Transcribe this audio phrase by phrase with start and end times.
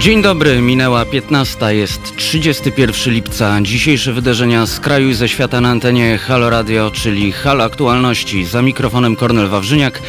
[0.00, 3.58] Dzień dobry, minęła 15, jest 31 lipca.
[3.62, 8.44] Dzisiejsze wydarzenia z kraju i ze świata na antenie Halo Radio, czyli Halo Aktualności.
[8.44, 10.02] Za mikrofonem Kornel Wawrzyniak.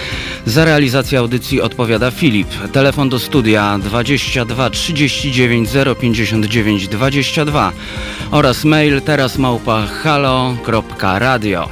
[0.45, 2.47] Za realizację audycji odpowiada Filip.
[2.73, 5.69] Telefon do studia 22 39
[5.99, 7.71] 059 22
[8.31, 11.69] oraz mail teraz małpa halo.radio.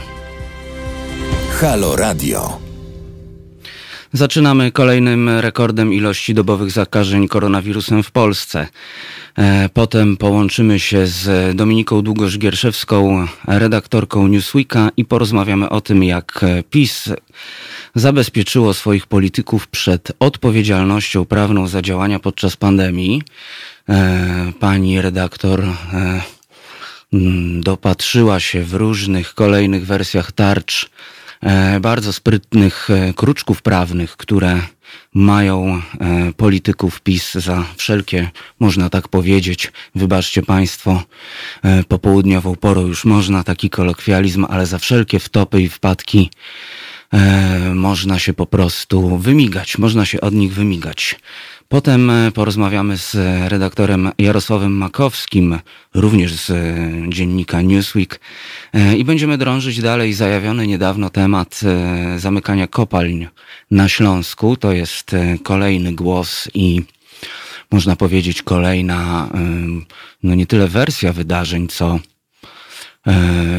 [1.61, 2.68] Halo Radio.
[4.14, 8.68] Zaczynamy kolejnym rekordem ilości dobowych zakażeń koronawirusem w Polsce.
[9.38, 17.10] E, potem połączymy się z Dominiką Długosz-Gierszewską, redaktorką Newsweeka i porozmawiamy o tym, jak PiS
[17.96, 23.21] zabezpieczyło swoich polityków przed odpowiedzialnością prawną za działania podczas pandemii.
[23.89, 26.21] E, pani redaktor e,
[27.60, 30.89] dopatrzyła się w różnych kolejnych wersjach tarcz
[31.82, 34.61] bardzo sprytnych e, kruczków prawnych, które
[35.14, 41.03] mają e, polityków PiS za wszelkie, można tak powiedzieć, wybaczcie Państwo,
[41.88, 46.30] popołudniową porą już można taki kolokwializm, ale za wszelkie wtopy i wpadki
[47.73, 51.19] można się po prostu wymigać, można się od nich wymigać.
[51.70, 53.16] Potem e, porozmawiamy z
[53.52, 55.59] redaktorem Jarosławem Makowskim,
[55.94, 56.56] również z e,
[57.09, 58.20] dziennika Newsweek
[58.73, 61.59] e, i będziemy drążyć dalej zajawiony niedawno temat
[62.17, 63.28] zamykania kopalń
[63.72, 64.58] na Śląsku.
[64.58, 66.81] To jest kolejny głos i
[67.72, 69.30] można powiedzieć kolejna,
[70.23, 72.00] no nie tyle wersja wydarzeń, co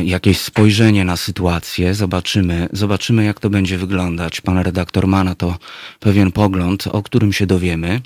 [0.05, 1.95] jakieś spojrzenie na sytuację.
[1.95, 4.41] Zobaczymy, zobaczymy, jak to będzie wyglądać.
[4.41, 5.59] Pan redaktor ma na to
[6.01, 8.01] pewien pogląd, o którym się dowiemy.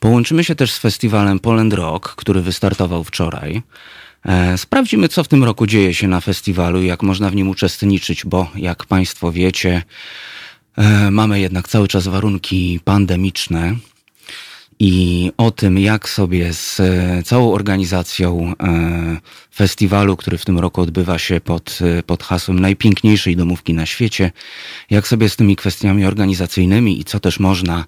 [0.00, 3.62] Połączymy się też z festiwalem Poland Rock, który wystartował wczoraj.
[4.26, 7.48] E, sprawdzimy, co w tym roku dzieje się na festiwalu i jak można w nim
[7.48, 9.82] uczestniczyć, bo jak Państwo wiecie,
[10.76, 13.76] e, mamy jednak cały czas warunki pandemiczne
[14.86, 19.16] i o tym, jak sobie z e, całą organizacją e,
[19.54, 24.32] festiwalu, który w tym roku odbywa się pod, e, pod hasłem najpiękniejszej domówki na świecie,
[24.90, 27.84] jak sobie z tymi kwestiami organizacyjnymi i co też można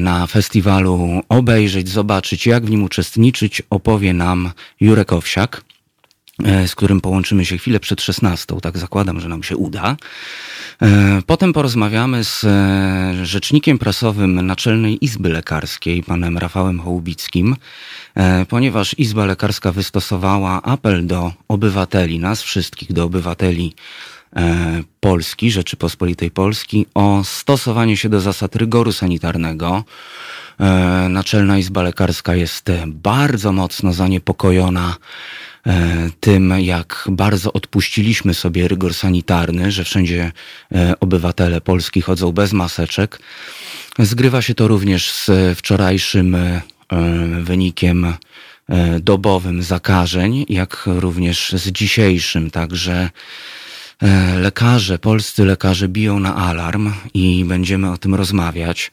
[0.00, 4.50] na festiwalu obejrzeć, zobaczyć, jak w nim uczestniczyć, opowie nam
[4.80, 5.62] Jurek Owsiak.
[6.44, 8.60] E, z którym połączymy się chwilę przed 16.
[8.62, 9.96] Tak zakładam, że nam się uda.
[10.82, 17.56] E, potem porozmawiamy z e, rzecznikiem prasowym Naczelnej Izby Lekarskiej, panem Rafałem Hołbickim,
[18.48, 23.74] ponieważ Izba Lekarska wystosowała apel do obywateli, nas wszystkich, do obywateli
[25.00, 29.84] Polski, Rzeczypospolitej Polski, o stosowanie się do zasad rygoru sanitarnego.
[31.08, 34.96] Naczelna Izba Lekarska jest bardzo mocno zaniepokojona
[36.20, 40.32] tym, jak bardzo odpuściliśmy sobie rygor sanitarny, że wszędzie
[40.72, 43.18] e, obywatele Polski chodzą bez maseczek.
[43.98, 46.62] Zgrywa się to również z wczorajszym e,
[47.40, 48.14] wynikiem
[49.00, 52.50] dobowym zakażeń, jak również z dzisiejszym.
[52.50, 53.10] Także
[54.40, 58.92] lekarze, polscy lekarze biją na alarm i będziemy o tym rozmawiać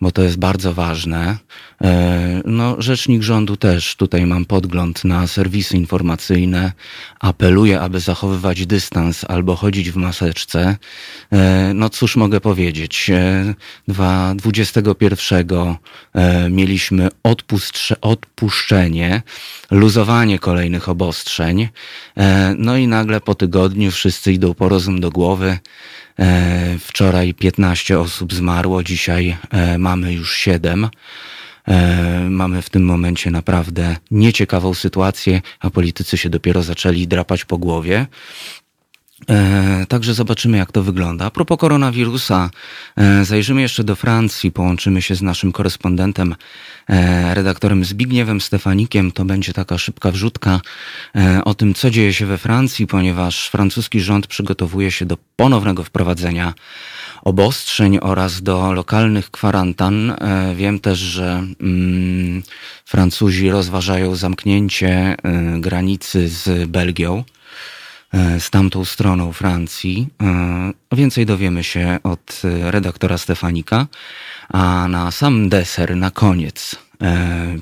[0.00, 1.36] bo to jest bardzo ważne.
[1.84, 6.72] E, no, rzecznik rządu też, tutaj mam podgląd na serwisy informacyjne,
[7.20, 10.76] apeluje, aby zachowywać dystans albo chodzić w maseczce.
[11.32, 13.10] E, no cóż mogę powiedzieć,
[14.36, 15.46] 21
[16.14, 17.08] e, mieliśmy
[18.00, 19.22] odpuszczenie,
[19.70, 21.68] luzowanie kolejnych obostrzeń,
[22.56, 25.58] no i nagle po tygodniu wszyscy idą po rozum do głowy,
[26.80, 30.88] wczoraj 15 osób zmarło, dzisiaj e, mamy już 7.
[31.68, 37.58] E, mamy w tym momencie naprawdę nieciekawą sytuację, a politycy się dopiero zaczęli drapać po
[37.58, 38.06] głowie.
[39.30, 41.24] E, także zobaczymy, jak to wygląda.
[41.24, 42.50] A propos koronawirusa,
[42.96, 46.34] e, zajrzymy jeszcze do Francji, połączymy się z naszym korespondentem,
[46.88, 49.12] e, redaktorem Zbigniewem Stefanikiem.
[49.12, 50.60] To będzie taka szybka wrzutka
[51.44, 56.54] o tym, co dzieje się we Francji, ponieważ francuski rząd przygotowuje się do ponownego wprowadzenia
[57.22, 60.16] obostrzeń oraz do lokalnych kwarantan.
[60.54, 62.42] Wiem też, że mm,
[62.84, 65.16] Francuzi rozważają zamknięcie
[65.60, 67.24] granicy z Belgią.
[68.16, 70.08] E, z tamtą stroną Francji.
[70.22, 73.86] E, więcej dowiemy się od e, redaktora Stefanika.
[74.48, 76.76] A na sam deser, na koniec,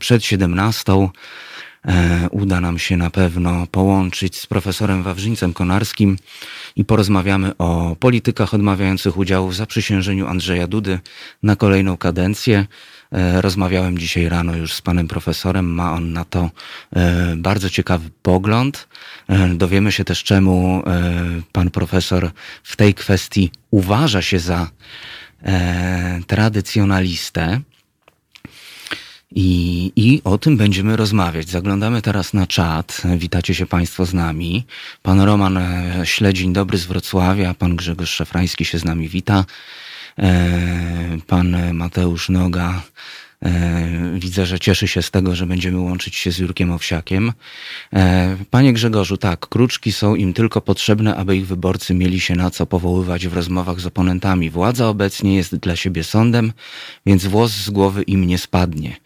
[0.01, 1.09] przed 17
[2.31, 6.17] uda nam się na pewno połączyć z profesorem Wawrzyńcem Konarskim
[6.76, 10.99] i porozmawiamy o politykach odmawiających udziału w zaprzysiężeniu Andrzeja Dudy
[11.43, 12.67] na kolejną kadencję.
[13.12, 15.75] E, rozmawiałem dzisiaj rano już z panem profesorem.
[15.75, 16.50] Ma on na to
[16.97, 18.88] e, bardzo ciekawy pogląd.
[19.29, 20.82] E, dowiemy się też, czemu
[21.53, 22.31] pan profesor
[22.62, 24.70] w tej kwestii uważa się za
[26.27, 27.61] tradycjonalistę.
[29.35, 31.49] I, I o tym będziemy rozmawiać.
[31.49, 33.03] Zaglądamy teraz na czat.
[33.17, 34.65] Witacie się Państwo z nami.
[35.03, 37.55] Pan Roman e, Śledzień, dobry z Wrocławia.
[37.55, 39.45] Pan Grzegorz Szafrański się z nami wita.
[40.19, 42.83] E, pan Mateusz Noga
[44.19, 47.32] widzę, że cieszy się z tego, że będziemy łączyć się z Jurkiem Owsiakiem.
[47.93, 52.50] E, panie Grzegorzu, tak, kruczki są im tylko potrzebne, aby ich wyborcy mieli się na
[52.50, 54.50] co powoływać w rozmowach z oponentami.
[54.50, 56.52] Władza obecnie jest dla siebie sądem,
[57.06, 58.96] więc włos z głowy im nie spadnie.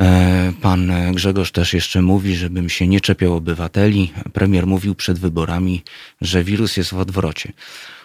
[0.00, 4.12] E, pan Grzegorz też jeszcze mówi, żebym się nie czepiał obywateli.
[4.32, 5.82] Premier mówił przed wyborami,
[6.20, 7.52] że wirus jest w odwrocie.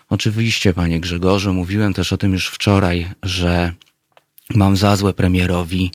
[0.09, 3.73] Oczywiście, panie Grzegorzu, mówiłem też o tym już wczoraj, że
[4.55, 5.91] Mam za złe premierowi,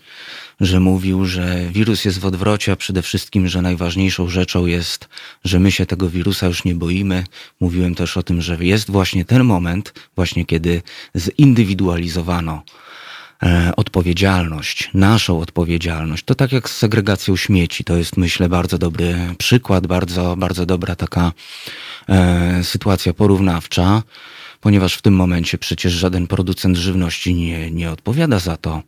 [0.60, 5.08] że mówił, że wirus jest w odwrocie, a przede wszystkim, że najważniejszą rzeczą jest,
[5.44, 7.24] że my się tego wirusa już nie boimy.
[7.60, 10.82] Mówiłem też o tym, że jest właśnie ten moment, właśnie kiedy
[11.16, 12.62] zindywidualizowano
[13.42, 16.24] e, odpowiedzialność, naszą odpowiedzialność.
[16.24, 17.84] To tak jak z segregacją śmieci.
[17.84, 21.32] To jest, myślę, bardzo dobry przykład, bardzo, bardzo dobra taka
[22.08, 24.02] e, sytuacja porównawcza
[24.66, 28.82] ponieważ w tym momencie przecież żaden producent żywności nie, nie odpowiada za to,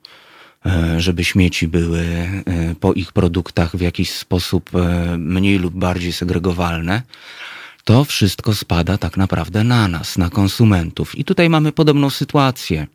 [0.67, 4.79] e, żeby śmieci były e, po ich produktach w jakiś sposób e,
[5.19, 7.03] mniej lub bardziej segregowalne,
[7.85, 11.19] to wszystko spada tak naprawdę na nas, na konsumentów.
[11.19, 12.87] I tutaj mamy podobną sytuację.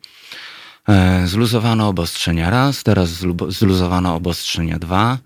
[1.24, 3.10] Zluzowano obostrzenia raz, teraz
[3.48, 5.18] zluzowano obostrzenia dwa.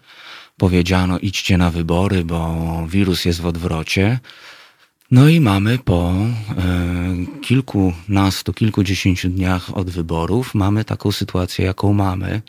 [0.56, 4.18] Powiedziano idźcie na wybory, bo wirus jest w odwrocie.
[5.10, 6.26] No i mamy po e,
[7.40, 12.42] kilkunastu, kilkudziesięciu dniach od wyborów, mamy taką sytuację, jaką mamy,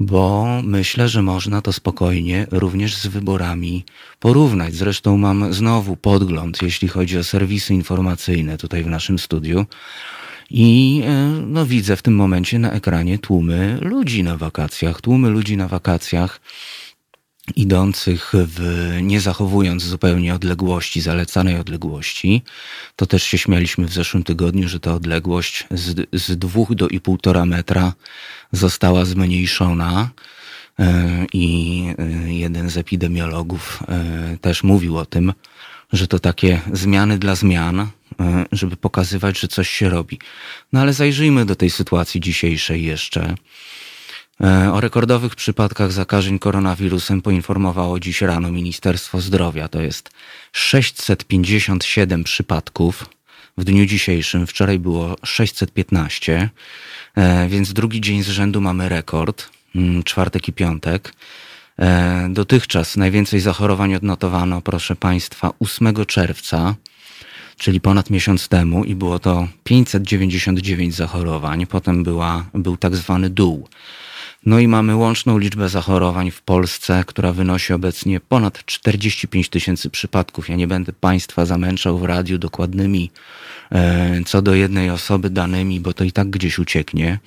[0.00, 3.84] bo myślę, że można to spokojnie również z wyborami
[4.20, 4.74] porównać.
[4.74, 9.66] Zresztą mam znowu podgląd, jeśli chodzi o serwisy informacyjne tutaj w naszym studiu.
[10.50, 11.12] I e,
[11.46, 16.40] no, widzę w tym momencie na ekranie tłumy ludzi na wakacjach, tłumy ludzi na wakacjach
[17.56, 22.42] idących w, nie zachowując zupełnie odległości, zalecanej odległości,
[22.96, 27.00] to też się śmialiśmy w zeszłym tygodniu, że ta odległość z, z dwóch do i
[27.00, 27.92] półtora metra
[28.52, 30.10] została zmniejszona.
[30.78, 35.32] E, I e, jeden z epidemiologów e, też mówił o tym,
[35.92, 37.86] że to takie zmiany dla zmian,
[38.52, 40.18] żeby pokazywać, że coś się robi.
[40.72, 43.34] No ale zajrzyjmy do tej sytuacji dzisiejszej jeszcze.
[44.40, 49.68] E, o rekordowych przypadkach zakażeń koronawirusem poinformowało dziś rano Ministerstwo Zdrowia.
[49.68, 50.10] To jest
[50.52, 53.08] 657 przypadków
[53.58, 54.46] w dniu dzisiejszym.
[54.46, 56.50] Wczoraj było 615,
[57.16, 61.14] e, więc drugi dzień z rzędu mamy rekord, mm, czwartek i piątek.
[61.78, 66.74] E, dotychczas najwięcej zachorowań odnotowano, proszę Państwa, 8 czerwca,
[67.56, 71.66] czyli ponad miesiąc temu i było to 599 zachorowań.
[71.66, 73.68] Potem była, był tak zwany dół.
[74.46, 80.48] No i mamy łączną liczbę zachorowań w Polsce, która wynosi obecnie ponad 45 tysięcy przypadków.
[80.48, 83.10] Ja nie będę Państwa zamęczał w radiu dokładnymi
[83.72, 87.18] e, co do jednej osoby danymi, bo to i tak gdzieś ucieknie.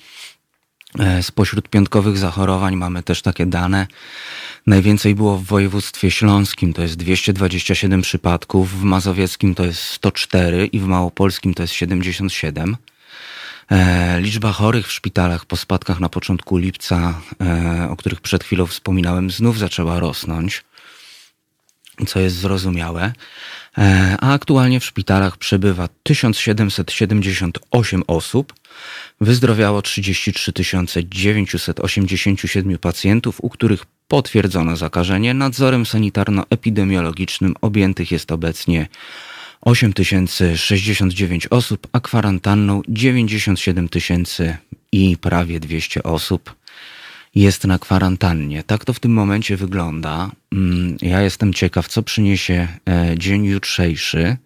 [0.98, 3.86] E, spośród piątkowych zachorowań mamy też takie dane.
[4.66, 10.80] Najwięcej było w województwie śląskim, to jest 227 przypadków, w mazowieckim to jest 104 i
[10.80, 12.76] w małopolskim to jest 77.
[13.70, 18.66] E, liczba chorych w szpitalach po spadkach na początku lipca, e, o których przed chwilą
[18.66, 20.64] wspominałem, znów zaczęła rosnąć,
[22.06, 23.12] co jest zrozumiałe.
[23.78, 28.54] E, a aktualnie w szpitalach przebywa 1778 osób.
[29.20, 30.52] Wyzdrowiało 33
[31.04, 35.34] 987 pacjentów, u których potwierdzono zakażenie.
[35.34, 38.88] Nadzorem sanitarno-epidemiologicznym objętych jest obecnie
[39.64, 44.56] 8069 osób, a kwarantanną 97 tysięcy
[44.92, 46.54] i prawie 200 osób
[47.34, 48.62] jest na kwarantannie.
[48.62, 50.30] Tak to w tym momencie wygląda.
[50.52, 54.36] Mm, ja jestem ciekaw, co przyniesie e, dzień jutrzejszy.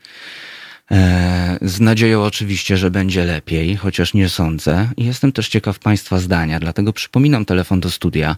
[0.90, 4.88] E, z nadzieją oczywiście, że będzie lepiej, chociaż nie sądzę.
[4.96, 8.36] Jestem też ciekaw Państwa zdania, dlatego przypominam telefon do studia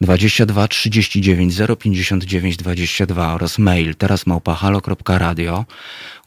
[0.00, 5.64] 22 39 059 22 oraz mail teraz małpahalo.radio.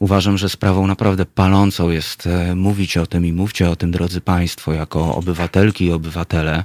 [0.00, 4.20] Uważam, że sprawą naprawdę palącą jest e, mówić o tym i mówcie o tym, drodzy
[4.20, 6.64] Państwo, jako obywatelki i obywatele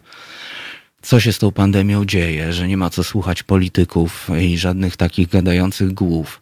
[1.01, 5.27] co się z tą pandemią dzieje, że nie ma co słuchać polityków i żadnych takich
[5.27, 6.41] gadających głów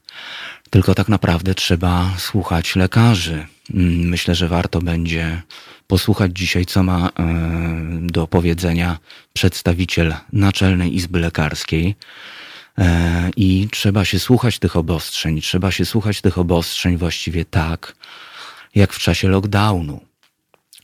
[0.69, 3.47] tylko tak naprawdę trzeba słuchać lekarzy.
[3.74, 5.41] Mm, myślę, że warto będzie
[5.88, 7.12] posłuchać dzisiaj, co ma e,
[8.01, 8.97] do powiedzenia
[9.33, 11.95] przedstawiciel Naczelnej Izby Lekarskiej.
[12.77, 15.41] E, I trzeba się słuchać tych obostrzeń.
[15.41, 17.95] Trzeba się słuchać tych obostrzeń właściwie tak,
[18.75, 20.01] jak w czasie lockdownu.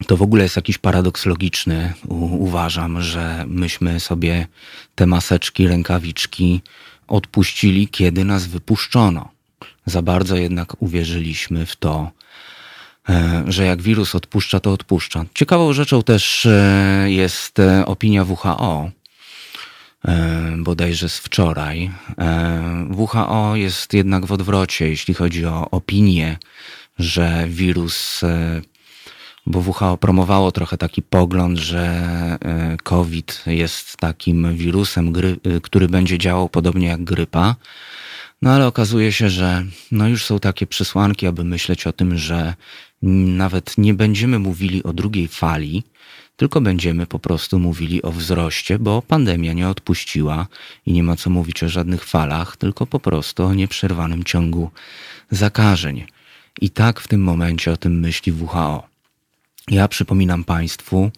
[0.07, 1.93] to w ogóle jest jakiś paradoks logiczny.
[2.07, 4.47] U, uważam, że myśmy sobie
[4.95, 6.61] te maseczki, rękawiczki
[7.07, 9.29] odpuścili, kiedy nas wypuszczono.
[9.85, 12.11] Za bardzo jednak uwierzyliśmy w to,
[13.09, 15.25] e, że jak wirus odpuszcza, to odpuszcza.
[15.33, 18.91] Ciekawą rzeczą też e, jest e, opinia WHO,
[20.57, 21.91] bodajże z wczoraj.
[22.89, 26.37] WHO jest jednak w odwrocie, jeśli chodzi o opinię,
[26.99, 28.21] że wirus
[29.45, 32.01] bo WHO promowało trochę taki pogląd, że
[32.83, 35.13] COVID jest takim wirusem,
[35.63, 37.55] który będzie działał podobnie jak grypa.
[38.43, 42.53] No ale okazuje się, że no już są takie przesłanki, aby myśleć o tym, że
[43.01, 45.83] nawet nie będziemy mówili o drugiej fali,
[46.35, 50.47] tylko będziemy po prostu mówili o wzroście, bo pandemia nie odpuściła
[50.85, 54.71] i nie ma co mówić o żadnych falach, tylko po prostu o nieprzerwanym ciągu
[55.31, 56.05] zakażeń.
[56.61, 58.83] I tak w tym momencie o tym myśli WHO.
[59.67, 61.11] Ja przypominam Państwu,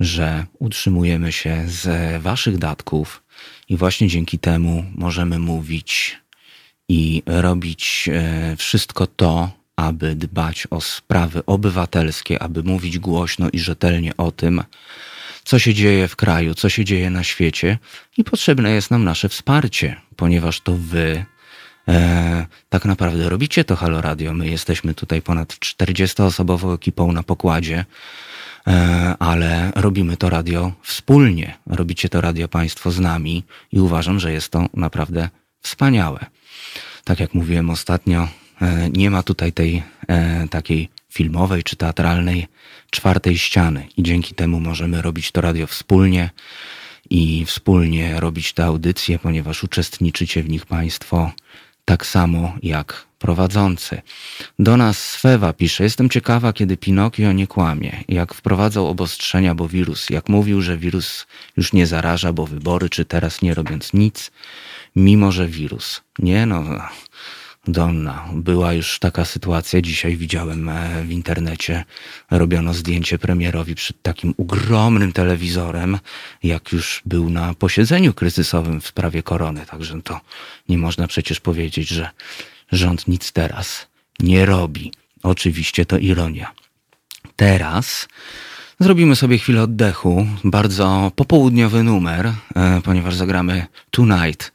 [0.00, 3.22] że utrzymujemy się z Waszych datków
[3.68, 6.18] i właśnie dzięki temu możemy mówić
[6.88, 14.16] i robić e, wszystko to, aby dbać o sprawy obywatelskie, aby mówić głośno i rzetelnie
[14.16, 14.62] o tym,
[15.44, 17.78] co się dzieje w kraju, co się dzieje na świecie
[18.16, 21.24] i potrzebne jest nam nasze wsparcie, ponieważ to Wy
[21.88, 24.34] e, tak naprawdę robicie to Halo Radio.
[24.34, 27.84] My jesteśmy tutaj ponad 40-osobową ekipą na pokładzie,
[28.66, 31.58] e, ale robimy to radio wspólnie.
[31.66, 35.28] Robicie to radio Państwo z nami i uważam, że jest to naprawdę
[35.62, 36.26] wspaniałe.
[37.06, 38.28] Tak jak mówiłem ostatnio,
[38.62, 42.46] e, nie ma tutaj tej e, takiej filmowej czy teatralnej
[42.90, 46.30] czwartej ściany i dzięki temu możemy robić to radio wspólnie
[47.10, 51.32] i wspólnie robić te audycje, ponieważ uczestniczycie w nich Państwo
[51.84, 54.02] tak samo jak prowadzący.
[54.58, 60.10] Do nas Swewa pisze, jestem ciekawa, kiedy Pinokio nie kłamie, jak wprowadzał obostrzenia, bo wirus,
[60.10, 64.30] jak mówił, że wirus już nie zaraża, bo wybory, czy teraz nie robiąc nic,
[64.96, 66.02] mimo że wirus.
[66.18, 66.64] Nie no,
[67.68, 68.28] Donna.
[68.32, 71.84] Była już taka sytuacja, dzisiaj widziałem e, w internecie,
[72.30, 75.98] robiono zdjęcie premierowi przed takim ogromnym telewizorem,
[76.42, 79.66] jak już był na posiedzeniu kryzysowym w sprawie korony.
[79.66, 80.20] Także to
[80.68, 82.10] nie można przecież powiedzieć, że
[82.72, 83.86] rząd nic teraz
[84.20, 84.92] nie robi.
[85.22, 86.52] Oczywiście to ironia.
[87.36, 88.08] Teraz
[88.80, 90.26] zrobimy sobie chwilę oddechu.
[90.44, 94.52] Bardzo popołudniowy numer, e, ponieważ zagramy Tonight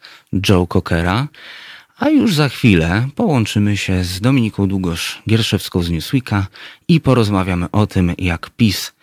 [0.50, 1.28] Joe Cockera.
[1.98, 6.48] A już za chwilę połączymy się z Dominiką Długosz-Gierszewską z Newsweeka
[6.88, 8.94] i porozmawiamy o tym, jak PiS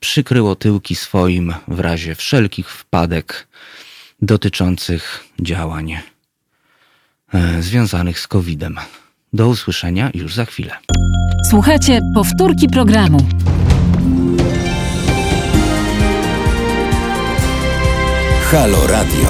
[0.00, 3.48] przykryło tyłki swoim w razie wszelkich wpadek
[4.22, 8.76] dotyczących działań e, związanych z COVID-em.
[9.32, 10.76] Do usłyszenia już za chwilę.
[11.50, 13.28] Słuchajcie powtórki programu.
[18.52, 19.28] Halo Radio.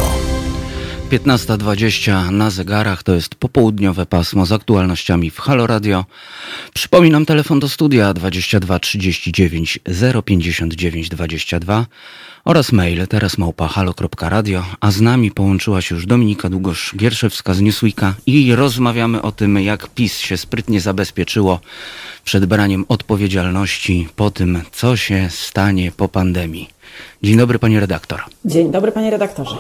[1.11, 6.05] 15.20 na zegarach to jest popołudniowe pasmo z aktualnościami w Halo Radio.
[6.75, 9.79] Przypominam telefon do studia 22 39
[10.25, 11.87] 059 22
[12.45, 18.15] oraz mail teraz małpa halo.radio, a z nami połączyła się już Dominika Długosz-Gierszewska z Newsweeka
[18.27, 21.61] i rozmawiamy o tym, jak PiS się sprytnie zabezpieczyło
[22.25, 26.82] przed braniem odpowiedzialności po tym, co się stanie po pandemii.
[27.23, 28.21] Dzień dobry, pani redaktor.
[28.45, 29.57] Dzień dobry, panie redaktorze.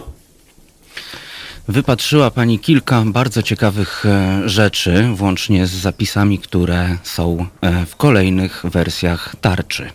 [1.69, 8.62] Wypatrzyła Pani kilka bardzo ciekawych e, rzeczy, włącznie z zapisami, które są e, w kolejnych
[8.65, 9.91] wersjach tarczy.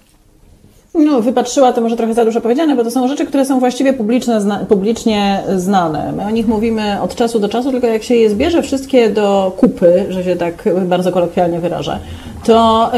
[0.93, 3.93] No, wypatrzyła to może trochę za dużo powiedziane, bo to są rzeczy, które są właściwie
[3.93, 6.13] publiczne, zna, publicznie znane.
[6.17, 9.51] My o nich mówimy od czasu do czasu, tylko jak się je zbierze wszystkie do
[9.57, 11.99] kupy, że się tak bardzo kolokwialnie wyrażę,
[12.45, 12.91] to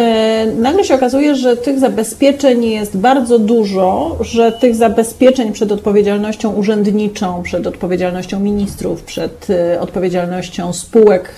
[0.46, 6.54] yy, nagle się okazuje, że tych zabezpieczeń jest bardzo dużo, że tych zabezpieczeń przed odpowiedzialnością
[6.54, 11.36] urzędniczą, przed odpowiedzialnością ministrów, przed yy, odpowiedzialnością spółek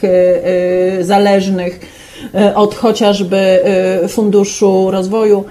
[0.98, 1.80] yy, zależnych
[2.56, 3.60] od chociażby
[4.08, 5.44] Funduszu Rozwoju,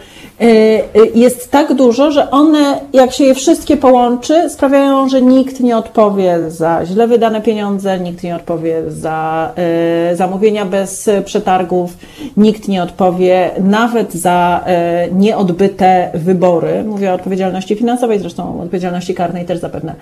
[1.14, 6.38] jest tak dużo, że one, jak się je wszystkie połączy, sprawiają, że nikt nie odpowie
[6.48, 11.96] za źle wydane pieniądze, nikt nie odpowie za e, zamówienia bez przetargów,
[12.36, 14.64] nikt nie odpowie nawet za
[15.12, 16.84] nieodbyte wybory.
[16.84, 19.94] Mówię o odpowiedzialności finansowej, zresztą odpowiedzialności karnej też zapewne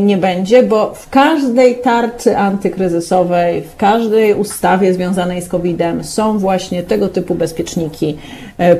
[0.00, 6.82] nie będzie, bo w każdej tarczy antykryzysowej, w każdej ustawie związanej z COVID-em są właśnie
[6.82, 8.16] tego typu bezpieczniki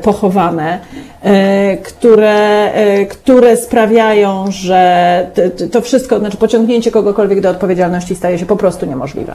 [0.02, 0.80] pochowane,
[1.22, 5.30] e, które, e, które sprawiają, że
[5.72, 9.34] to wszystko, znaczy pociągnięcie kogokolwiek do odpowiedzialności staje się po prostu niemożliwe.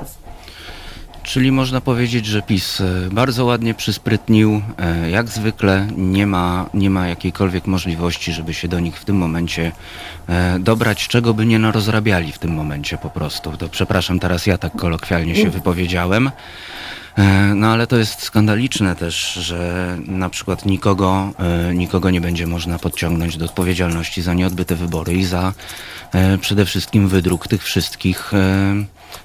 [1.24, 4.62] Czyli można powiedzieć, że PiS e, bardzo ładnie przysprytnił.
[4.80, 9.16] E, jak zwykle nie ma, nie ma jakiejkolwiek możliwości, żeby się do nich w tym
[9.16, 9.72] momencie
[10.30, 13.58] e, dobrać, czego by nie narozrabiali w tym momencie po prostu.
[13.58, 16.32] To przepraszam, teraz ja tak kolokwialnie się wypowiedziałem.
[17.56, 21.30] No ale to jest skandaliczne też, że na przykład nikogo,
[21.74, 25.54] nikogo nie będzie można podciągnąć do odpowiedzialności za nieodbyte wybory i za
[26.42, 28.32] przede wszystkim wydruk tych wszystkich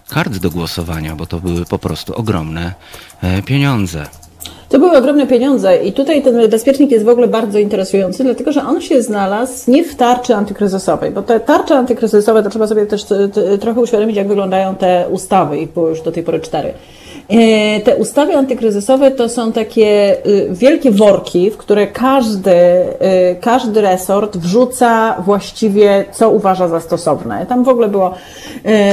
[0.09, 2.75] kart do głosowania, bo to były po prostu ogromne
[3.23, 4.07] e, pieniądze.
[4.69, 8.63] To były ogromne pieniądze i tutaj ten bezpiecznik jest w ogóle bardzo interesujący, dlatego że
[8.63, 13.07] on się znalazł nie w tarczy antykryzysowej, bo te tarcze antykryzysowe, to trzeba sobie też
[13.61, 16.75] trochę uświadomić, jak wyglądają te ustawy, ich było już do tej pory cztery.
[17.29, 23.81] E, te ustawy antykryzysowe to są takie y, wielkie worki, w które każdy, y, każdy
[23.81, 27.47] resort wrzuca właściwie, co uważa za stosowne.
[27.47, 28.15] Tam w ogóle było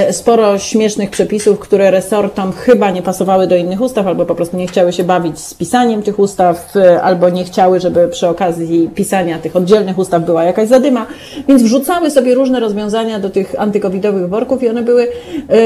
[0.09, 4.57] y, sporo śmiesznych przepisów, które resortom chyba nie pasowały do innych ustaw, albo po prostu
[4.57, 9.39] nie chciały się bawić z pisaniem tych ustaw, albo nie chciały, żeby przy okazji pisania
[9.39, 11.05] tych oddzielnych ustaw była jakaś zadyma,
[11.47, 15.07] więc wrzucały sobie różne rozwiązania do tych antykowidowych worków i one były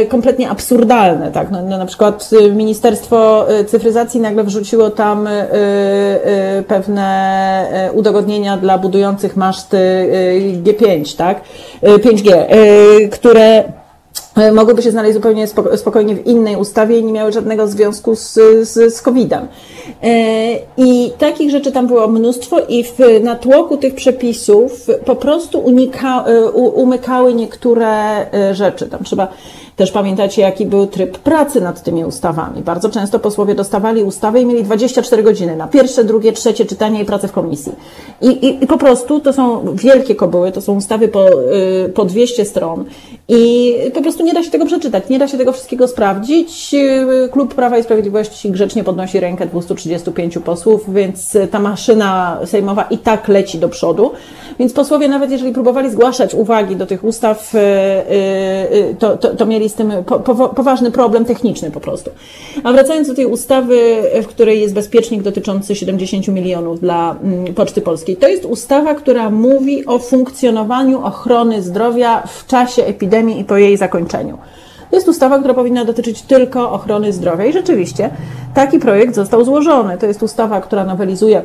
[0.09, 1.31] kompletnie absurdalne.
[1.31, 1.51] Tak?
[1.51, 5.31] No, no na przykład Ministerstwo y, Cyfryzacji nagle wrzuciło tam y,
[6.59, 9.77] y, pewne udogodnienia dla budujących maszty
[10.63, 11.41] G5, tak?
[11.83, 12.45] 5G,
[13.11, 13.63] które
[14.53, 18.95] mogłyby się znaleźć zupełnie spokojnie w innej ustawie i nie miały żadnego związku z, z,
[18.95, 19.47] z COVID-em.
[20.77, 27.33] I takich rzeczy tam było mnóstwo i w natłoku tych przepisów po prostu unika, umykały
[27.33, 28.85] niektóre rzeczy.
[28.85, 29.27] Tam trzeba
[29.79, 32.61] też pamiętacie, jaki był tryb pracy nad tymi ustawami.
[32.61, 37.05] Bardzo często posłowie dostawali ustawy i mieli 24 godziny na pierwsze, drugie, trzecie czytanie i
[37.05, 37.71] pracę w komisji.
[38.21, 42.05] I, i, i po prostu to są wielkie kobyły, to są ustawy po, y, po
[42.05, 42.85] 200 stron
[43.27, 46.73] i po prostu nie da się tego przeczytać, nie da się tego wszystkiego sprawdzić.
[46.73, 52.97] Y, Klub Prawa i Sprawiedliwości grzecznie podnosi rękę 235 posłów, więc ta maszyna sejmowa i
[52.97, 54.11] tak leci do przodu.
[54.59, 59.68] Więc posłowie, nawet jeżeli próbowali zgłaszać uwagi do tych ustaw, y, to, to, to mieli
[59.69, 62.11] z tym po, po, poważny problem techniczny po prostu.
[62.63, 67.81] A wracając do tej ustawy, w której jest bezpiecznik dotyczący 70 milionów dla mm, Poczty
[67.81, 68.17] Polskiej.
[68.17, 73.77] To jest ustawa, która mówi o funkcjonowaniu ochrony zdrowia w czasie epidemii i po jej
[73.77, 74.37] zakończeniu.
[74.89, 78.09] To jest ustawa, która powinna dotyczyć tylko ochrony zdrowia i rzeczywiście
[78.53, 79.97] taki projekt został złożony.
[79.97, 81.43] To jest ustawa, która nowelizuje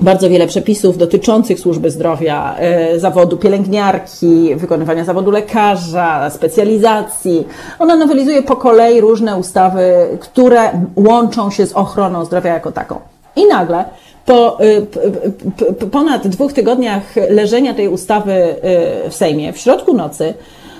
[0.00, 7.46] bardzo wiele przepisów dotyczących służby zdrowia, e, zawodu pielęgniarki, wykonywania zawodu lekarza, specjalizacji.
[7.78, 13.00] Ona nowelizuje po kolei różne ustawy, które łączą się z ochroną zdrowia jako taką.
[13.36, 13.84] I nagle
[14.26, 20.34] po e, ponad dwóch tygodniach leżenia tej ustawy e, w Sejmie, w środku nocy,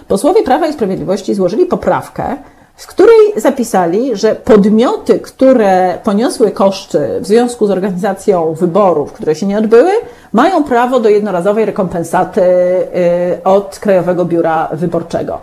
[0.09, 2.37] posłowie Prawa i Sprawiedliwości złożyli poprawkę,
[2.77, 9.47] w której zapisali, że podmioty, które poniosły koszty w związku z organizacją wyborów, które się
[9.47, 9.91] nie odbyły,
[10.33, 15.41] mają prawo do jednorazowej rekompensaty y, od Krajowego Biura Wyborczego.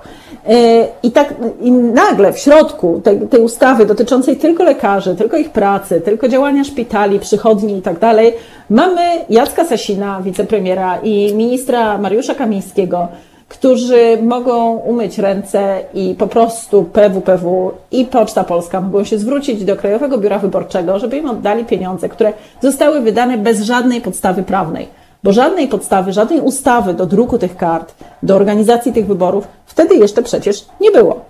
[0.49, 5.49] Y, I tak i nagle w środku tej, tej, ustawy dotyczącej tylko lekarzy, tylko ich
[5.49, 8.33] pracy, tylko działania szpitali, przychodni i tak dalej,
[8.69, 13.07] mamy Jacka Sasina, wicepremiera i ministra Mariusza Kamińskiego,
[13.49, 19.75] którzy mogą umyć ręce i po prostu PWPW i Poczta Polska mogą się zwrócić do
[19.75, 24.88] Krajowego Biura Wyborczego, żeby im oddali pieniądze, które zostały wydane bez żadnej podstawy prawnej.
[25.23, 30.23] Bo żadnej podstawy, żadnej ustawy do druku tych kart, do organizacji tych wyborów wtedy jeszcze
[30.23, 31.25] przecież nie było.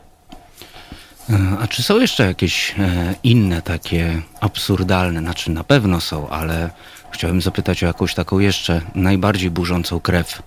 [1.62, 6.70] A czy są jeszcze jakieś e, inne takie absurdalne, znaczy na pewno są, ale
[7.12, 10.42] chciałem zapytać o jakąś taką jeszcze najbardziej burzącą krew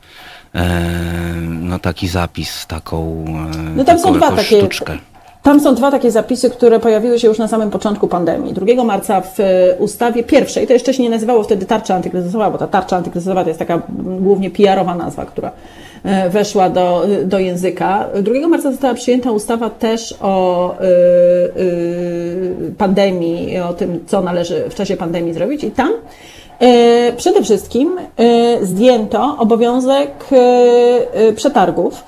[1.51, 3.25] no taki zapis, taką,
[3.77, 4.99] no tam są dwa takie, sztuczkę.
[5.47, 8.53] Tam są dwa takie zapisy, które pojawiły się już na samym początku pandemii.
[8.53, 9.39] 2 marca w
[9.79, 13.51] ustawie pierwszej, to jeszcze się nie nazywało wtedy tarcza antykryzysowa, bo ta tarcza antykryzysowa to
[13.51, 15.51] jest taka głównie PR-owa nazwa, która
[16.05, 18.09] e, weszła do, do języka.
[18.23, 20.75] 2 marca została przyjęta ustawa też o
[22.79, 26.46] pandemii, o tym, co należy w czasie pandemii zrobić i tam E,
[27.17, 32.05] przede wszystkim e, zdjęto obowiązek e, przetargów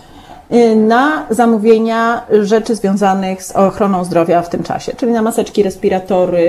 [0.76, 6.48] na zamówienia rzeczy związanych z ochroną zdrowia w tym czasie, czyli na maseczki, respiratory,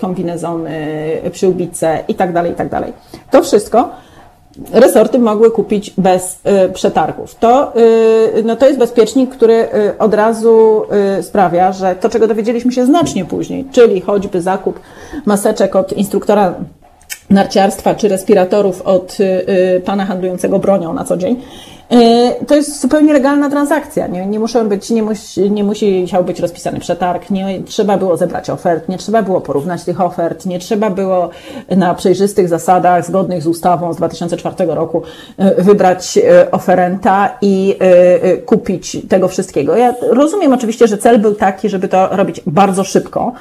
[0.00, 0.76] kombinezony,
[1.32, 2.68] przyłbice itd., tak itd.
[2.70, 2.92] Tak
[3.30, 3.90] to wszystko
[4.72, 6.38] resorty mogły kupić bez
[6.74, 7.34] przetargów.
[7.34, 7.72] To,
[8.44, 10.82] no to jest bezpiecznik, który od razu
[11.22, 14.80] sprawia, że to, czego dowiedzieliśmy się znacznie później, czyli choćby zakup
[15.26, 16.54] maseczek od instruktora
[17.30, 19.24] narciarstwa czy respiratorów od y,
[19.76, 21.36] y, pana handlującego bronią na co dzień,
[22.46, 24.06] To jest zupełnie legalna transakcja.
[24.06, 28.50] Nie, nie, muszą być, nie, musi, nie musiał być rozpisany przetarg, nie trzeba było zebrać
[28.50, 31.30] ofert, nie trzeba było porównać tych ofert, nie trzeba było
[31.76, 35.02] na przejrzystych zasadach, zgodnych z ustawą z 2004 roku,
[35.58, 36.18] wybrać
[36.50, 37.76] oferenta i
[38.46, 39.76] kupić tego wszystkiego.
[39.76, 43.32] Ja rozumiem oczywiście, że cel był taki, żeby to robić bardzo szybko,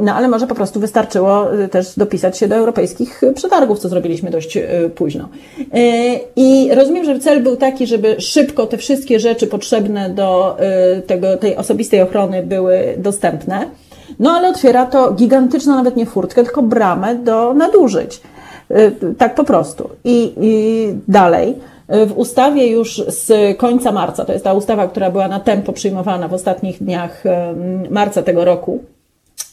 [0.00, 4.58] no ale może po prostu wystarczyło też dopisać się do europejskich przetargów, co zrobiliśmy dość
[4.94, 5.28] późno.
[5.74, 5.78] E,
[6.36, 10.56] I rozumiem, że cel był taki, żeby szybko te wszystkie rzeczy potrzebne do
[10.98, 13.66] y, tego, tej osobistej ochrony były dostępne.
[14.18, 18.20] No ale otwiera to gigantyczną nawet nie furtkę, tylko bramę do nadużyć.
[19.18, 19.90] Tak po prostu.
[20.04, 21.54] I, i dalej.
[21.88, 26.28] W ustawie już z końca marca, to jest ta ustawa, która była na tempo przyjmowana
[26.28, 27.24] w ostatnich dniach
[27.90, 28.78] marca tego roku,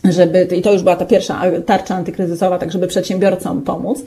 [0.04, 4.04] żeby, i to już była ta pierwsza tarcza antykryzysowa, tak żeby przedsiębiorcom pomóc,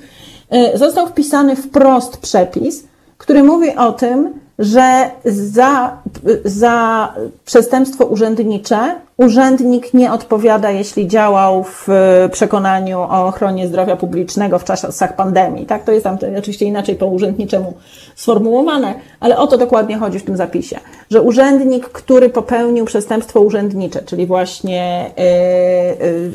[0.75, 2.85] został wpisany wprost przepis,
[3.25, 5.99] który mówi o tym, że za,
[6.45, 7.09] za
[7.45, 11.89] przestępstwo urzędnicze urzędnik nie odpowiada, jeśli działał w
[12.33, 15.67] przekonaniu o ochronie zdrowia publicznego w czasach pandemii.
[15.67, 17.75] Tak, to jest tam oczywiście inaczej po urzędniczemu
[18.15, 20.79] sformułowane, ale o to dokładnie chodzi w tym zapisie,
[21.11, 25.11] że urzędnik, który popełnił przestępstwo urzędnicze, czyli właśnie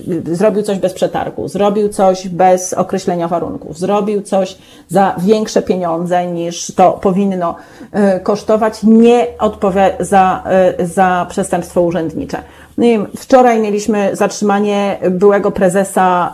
[0.07, 5.61] yy, yy, zrobił coś bez przetargu, zrobił coś bez określenia warunków, zrobił coś za większe
[5.61, 7.55] pieniądze niż to powinno
[7.93, 10.43] yy, kosztować, nie odpowiada za,
[10.79, 12.43] yy, za przestępstwo urzędnicze.
[12.79, 16.33] No nie wiem, wczoraj mieliśmy zatrzymanie byłego prezesa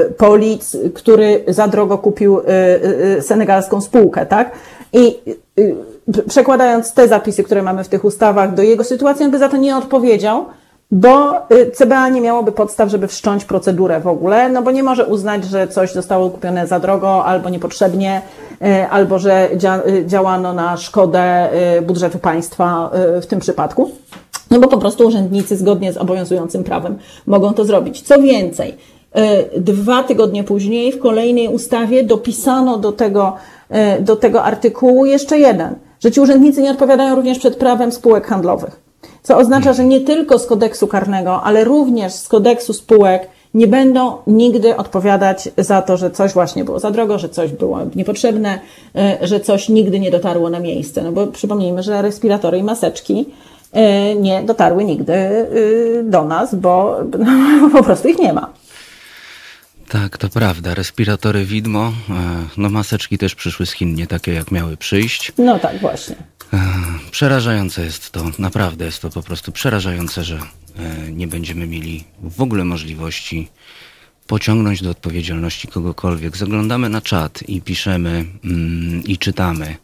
[0.00, 2.42] y, Polic, który za drogo kupił y,
[3.18, 4.50] y, senegalską spółkę, tak?
[4.92, 5.18] I
[6.28, 9.56] przekładając te zapisy, które mamy w tych ustawach do jego sytuacji, on by za to
[9.56, 10.44] nie odpowiedział,
[10.90, 11.32] bo
[11.74, 15.68] CBA nie miałoby podstaw, żeby wszcząć procedurę w ogóle, no bo nie może uznać, że
[15.68, 18.22] coś zostało kupione za drogo albo niepotrzebnie,
[18.90, 19.48] albo że
[20.06, 21.48] działano na szkodę
[21.82, 22.90] budżetu państwa
[23.22, 23.90] w tym przypadku.
[24.50, 28.02] No bo po prostu urzędnicy zgodnie z obowiązującym prawem mogą to zrobić.
[28.02, 28.74] Co więcej,
[29.12, 33.32] e, dwa tygodnie później w kolejnej ustawie dopisano do tego,
[33.70, 38.26] e, do tego artykułu jeszcze jeden, że ci urzędnicy nie odpowiadają również przed prawem spółek
[38.26, 38.80] handlowych.
[39.22, 44.12] Co oznacza, że nie tylko z kodeksu karnego, ale również z kodeksu spółek nie będą
[44.26, 48.58] nigdy odpowiadać za to, że coś właśnie było za drogo, że coś było niepotrzebne,
[48.96, 51.02] e, że coś nigdy nie dotarło na miejsce.
[51.02, 53.26] No bo przypomnijmy, że respiratory i maseczki
[54.16, 56.96] nie dotarły nigdy y, do nas, bo
[57.60, 58.52] no, po prostu ich nie ma.
[59.88, 60.74] Tak, to prawda.
[60.74, 65.32] Respiratory widmo, e, no maseczki też przyszły z Chin, nie takie jak miały przyjść.
[65.38, 66.16] No tak, właśnie.
[66.52, 66.58] E,
[67.10, 70.38] przerażające jest to, naprawdę jest to po prostu przerażające, że
[71.12, 73.48] nie będziemy mieli w ogóle możliwości
[74.26, 76.36] pociągnąć do odpowiedzialności kogokolwiek.
[76.36, 79.76] Zaglądamy na czat i piszemy mm, i czytamy.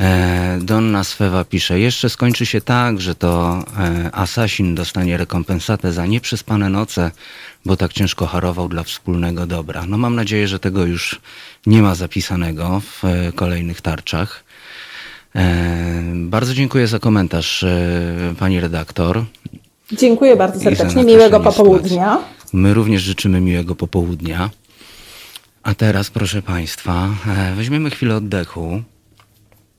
[0.00, 6.06] E, Donna Swewa pisze, jeszcze skończy się tak, że to e, Asasin dostanie rekompensatę za
[6.06, 7.10] nieprzespane noce,
[7.64, 9.86] bo tak ciężko harował dla wspólnego dobra.
[9.86, 11.20] No mam nadzieję, że tego już
[11.66, 14.44] nie ma zapisanego w e, kolejnych tarczach.
[16.14, 17.64] Bardzo dziękuję za komentarz
[18.38, 19.24] pani redaktor.
[19.92, 21.04] Dziękuję bardzo serdecznie.
[21.04, 22.18] Miłego popołudnia.
[22.52, 24.50] My również życzymy miłego popołudnia.
[25.62, 27.08] A teraz, proszę Państwa,
[27.56, 28.82] weźmiemy chwilę oddechu.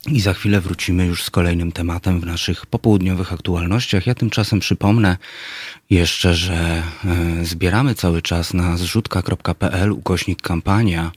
[0.08, 4.08] I za chwilę wrócimy już z kolejnym tematem w naszych popołudniowych aktualnościach.
[4.08, 5.18] Ja tymczasem przypomnę
[5.90, 11.12] jeszcze, że e, zbieramy cały czas na zrzutka.pl ukośnik kampania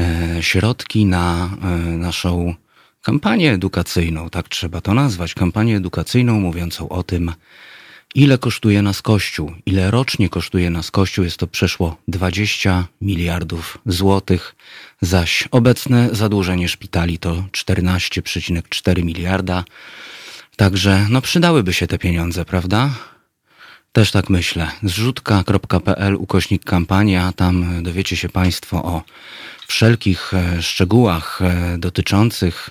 [0.00, 2.54] e, środki na e, naszą
[3.02, 7.32] kampanię edukacyjną, tak trzeba to nazwać, kampanię edukacyjną mówiącą o tym,
[8.14, 11.24] ile kosztuje nas Kościół, ile rocznie kosztuje nas Kościół.
[11.24, 14.56] Jest to przeszło 20 miliardów złotych
[15.00, 19.64] zaś obecne zadłużenie szpitali to 14,4 miliarda.
[20.56, 22.90] Także no przydałyby się te pieniądze, prawda?
[23.92, 24.70] Też tak myślę.
[24.82, 29.02] Zrzutka.pl ukośnik kampania, tam dowiecie się Państwo o
[29.66, 32.70] wszelkich e, szczegółach e, dotyczących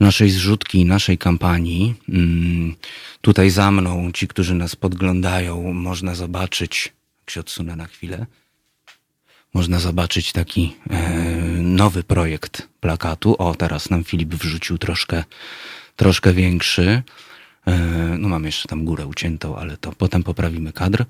[0.00, 1.94] naszej zrzutki naszej kampanii.
[2.08, 2.74] Mm,
[3.20, 8.26] tutaj za mną, ci, którzy nas podglądają, można zobaczyć, jak się odsunę na chwilę,
[9.54, 11.12] można zobaczyć taki e,
[11.62, 13.36] nowy projekt plakatu.
[13.38, 15.24] O, teraz nam Filip wrzucił troszkę,
[15.96, 17.02] troszkę większy.
[17.66, 17.78] E,
[18.18, 21.04] no mam jeszcze tam górę uciętą, ale to potem poprawimy kadr.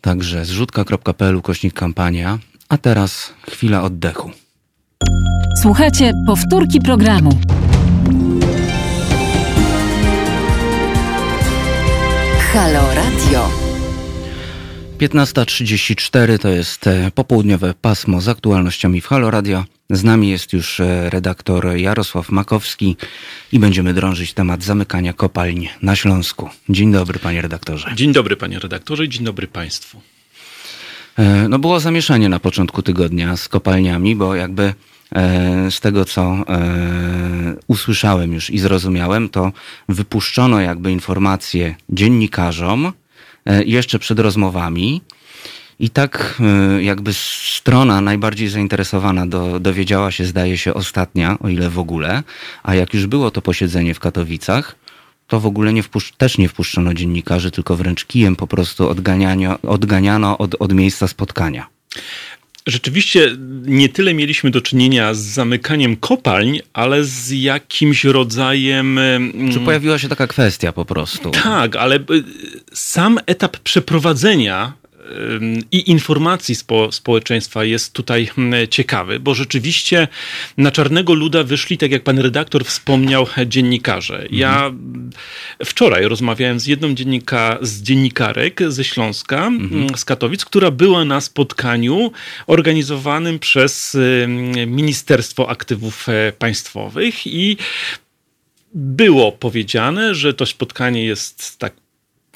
[0.00, 2.38] Także zrzutka.pl kośnik kampania.
[2.68, 4.30] A teraz chwila oddechu.
[5.62, 7.40] Słuchajcie, powtórki programu.
[12.52, 13.48] Halo Radio.
[14.98, 19.64] 15.34 to jest e, popołudniowe pasmo z aktualnościami w Halo Radio.
[19.90, 22.96] Z nami jest już e, redaktor Jarosław Makowski
[23.52, 26.48] i będziemy drążyć temat zamykania kopalń na Śląsku.
[26.68, 27.92] Dzień dobry, panie redaktorze.
[27.94, 30.00] Dzień dobry, panie redaktorze, i dzień dobry państwu.
[31.18, 34.74] E, no było zamieszanie na początku tygodnia z kopalniami, bo jakby
[35.70, 36.44] z tego, co
[37.66, 39.52] usłyszałem już i zrozumiałem, to
[39.88, 42.92] wypuszczono jakby informacje dziennikarzom,
[43.46, 45.02] E, jeszcze przed rozmowami.
[45.78, 51.70] I tak e, jakby strona najbardziej zainteresowana do, dowiedziała się, zdaje się, ostatnia, o ile
[51.70, 52.22] w ogóle.
[52.62, 54.76] A jak już było to posiedzenie w Katowicach,
[55.26, 55.82] to w ogóle nie
[56.16, 61.66] też nie wpuszczono dziennikarzy, tylko wręcz kijem po prostu odganiano, odganiano od, od miejsca spotkania.
[62.70, 68.98] Rzeczywiście nie tyle mieliśmy do czynienia z zamykaniem kopalń, ale z jakimś rodzajem.
[68.98, 71.30] Mm, Czy pojawiła się taka kwestia po prostu?
[71.30, 72.00] Tak, ale y,
[72.72, 74.72] sam etap przeprowadzenia
[75.72, 80.08] i informacji spo, społeczeństwa jest tutaj hmm, ciekawy, bo rzeczywiście
[80.56, 84.26] na czarnego luda wyszli, tak jak pan redaktor wspomniał, dziennikarze.
[84.30, 85.10] Ja mhm.
[85.64, 89.96] wczoraj rozmawiałem z jedną dziennika, z dziennikarek ze Śląska, mhm.
[89.96, 92.12] z Katowic, która była na spotkaniu
[92.46, 93.96] organizowanym przez
[94.66, 97.56] Ministerstwo Aktywów e, Państwowych i
[98.74, 101.72] było powiedziane, że to spotkanie jest tak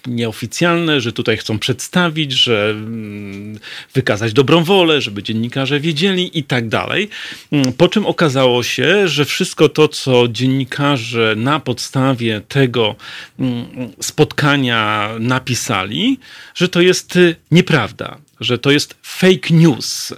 [0.06, 3.58] nieoficjalne, że tutaj chcą przedstawić, że mm,
[3.94, 7.08] wykazać dobrą wolę, żeby dziennikarze wiedzieli i tak dalej.
[7.52, 12.96] Mm, po czym okazało się, że wszystko to, co dziennikarze na podstawie tego
[13.38, 13.66] mm,
[14.00, 16.18] spotkania napisali,
[16.54, 20.12] że to jest y, nieprawda że to jest fake news.
[20.12, 20.16] E,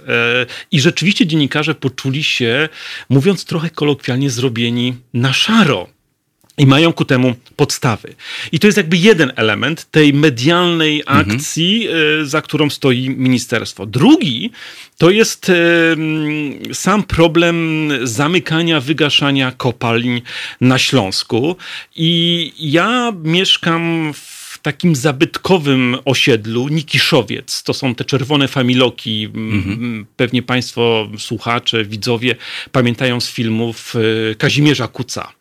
[0.71, 2.69] I rzeczywiście dziennikarze poczuli się,
[3.09, 5.87] mówiąc trochę kolokwialnie, zrobieni na szaro
[6.57, 8.15] i mają ku temu podstawy.
[8.51, 11.31] I to jest jakby jeden element tej medialnej mhm.
[11.31, 12.25] akcji, mhm.
[12.25, 13.85] za którą stoi ministerstwo.
[13.85, 14.51] Drugi
[14.97, 15.53] to jest e,
[16.73, 20.21] sam problem zamykania, wygaszania kopalń
[20.61, 21.55] na Śląsku.
[21.95, 24.36] I ja mieszkam w
[24.67, 27.63] takim zabytkowym osiedlu Nikiszowiec.
[27.63, 29.25] To są te czerwone familoki.
[29.25, 30.05] Mhm.
[30.15, 32.35] Pewnie Państwo, słuchacze, widzowie
[32.71, 33.93] pamiętają z filmów
[34.31, 35.33] e, Kazimierza Kuca,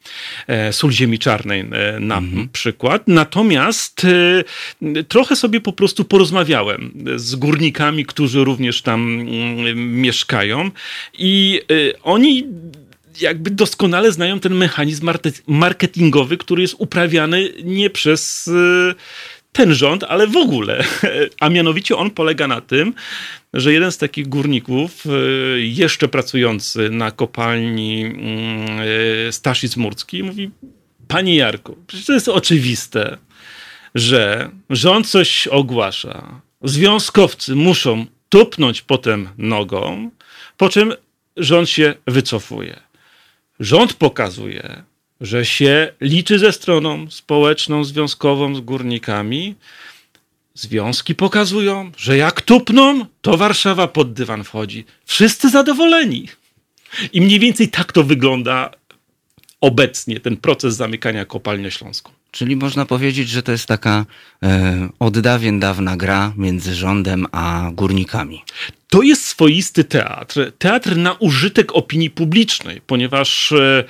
[0.46, 1.66] e, Sól Ziemi Czarnej e,
[2.00, 2.48] na mhm.
[2.52, 3.02] przykład.
[3.06, 4.06] Natomiast
[5.08, 9.26] trochę sobie po prostu porozmawiałem z górnikami, którzy również tam
[9.74, 10.70] mieszkają
[11.18, 11.60] i
[12.02, 12.44] oni
[13.20, 15.10] jakby doskonale znają ten mechanizm
[15.46, 18.94] marketingowy, który jest uprawiany nie przez y,
[19.52, 20.84] ten rząd, ale w ogóle.
[21.40, 22.94] A mianowicie on polega na tym,
[23.54, 28.80] że jeden z takich górników, y, jeszcze pracujący na kopalni mm,
[29.28, 30.50] y, Staszic Murski, mówi:
[31.08, 33.18] Panie Jarku, przecież to jest oczywiste,
[33.94, 40.10] że rząd coś ogłasza, związkowcy muszą tupnąć potem nogą,
[40.56, 40.94] po czym
[41.36, 42.80] rząd się wycofuje.
[43.60, 44.82] Rząd pokazuje,
[45.20, 49.54] że się liczy ze stroną społeczną, związkową, z górnikami.
[50.54, 54.84] Związki pokazują, że jak tupną, to Warszawa pod dywan wchodzi.
[55.04, 56.28] Wszyscy zadowoleni.
[57.12, 58.70] I mniej więcej tak to wygląda
[59.60, 62.15] obecnie, ten proces zamykania kopalni Śląską.
[62.30, 64.06] Czyli można powiedzieć, że to jest taka
[64.42, 68.42] e, od dawien dawna gra między rządem a górnikami.
[68.88, 70.52] To jest swoisty teatr.
[70.58, 73.84] Teatr na użytek opinii publicznej, ponieważ e,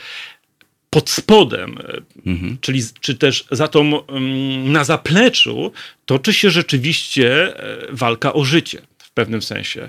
[0.91, 2.59] pod spodem, e, mhm.
[2.61, 5.73] czyli czy też za tą, mm, na zapleczu,
[6.07, 9.89] toczy się rzeczywiście e, walka o życie w pewnym sensie.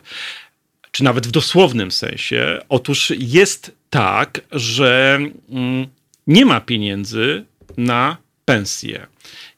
[0.91, 2.60] Czy nawet w dosłownym sensie.
[2.69, 5.88] Otóż jest tak, że mm,
[6.27, 7.45] nie ma pieniędzy
[7.77, 9.07] na pensje.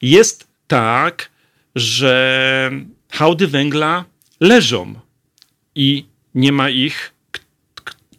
[0.02, 1.30] Jest tak,
[1.76, 2.72] że
[3.10, 4.06] hałdy węgla
[4.40, 5.00] leżą
[5.76, 7.14] i nie ma ich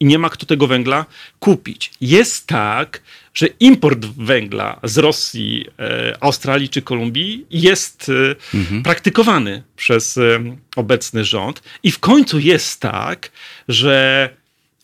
[0.00, 1.06] i nie ma kto tego węgla
[1.38, 1.90] kupić.
[2.00, 3.02] Jest tak,
[3.34, 8.82] że import węgla z Rosji, e, Australii czy Kolumbii jest e, mhm.
[8.82, 11.62] praktykowany przez e, obecny rząd.
[11.82, 13.30] I w końcu jest tak,
[13.68, 14.28] że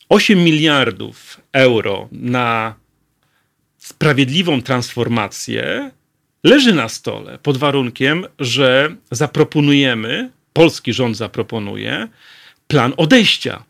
[0.08, 2.74] 8 miliardów euro na
[3.86, 5.90] sprawiedliwą transformację
[6.44, 12.08] leży na stole pod warunkiem, że zaproponujemy, polski rząd zaproponuje
[12.68, 13.64] plan odejścia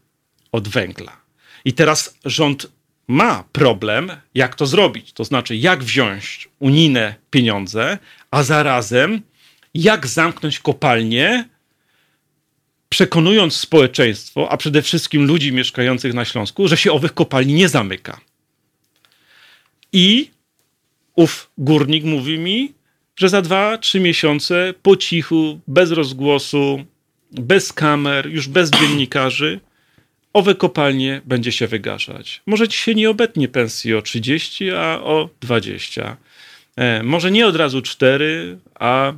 [0.52, 1.16] od węgla.
[1.64, 2.66] I teraz rząd
[3.09, 5.12] ma problem, jak to zrobić.
[5.12, 7.98] To znaczy, jak wziąć unijne pieniądze,
[8.31, 9.20] a zarazem
[9.74, 11.48] jak zamknąć kopalnie,
[12.88, 18.20] przekonując społeczeństwo, a przede wszystkim ludzi mieszkających na Śląsku, że się owych kopalni nie zamyka.
[19.96, 20.30] I
[21.14, 22.72] ów górnik mówi mi,
[23.16, 26.85] że za dwa, trzy miesiące po cichu, bez rozgłosu,
[27.32, 29.61] bez kamer, już bez dziennikarzy,
[30.32, 32.42] owe kopalnie będzie się wygaszać.
[32.46, 36.16] Może ci się nie obetnie pensji o 30, a o 20.
[36.76, 39.12] E, może nie od razu 4, a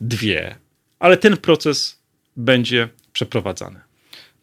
[0.00, 0.56] dwie.
[0.98, 1.98] Ale ten proces
[2.36, 3.80] będzie przeprowadzany.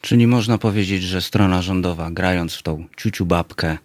[0.01, 3.77] Czyli można powiedzieć, że strona rządowa, grając w tą ciuciu babkę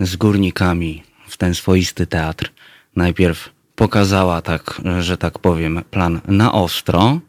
[0.00, 2.50] z górnikami w ten swoisty teatr,
[2.96, 7.20] najpierw pokazała tak, że tak powiem, plan na ostro.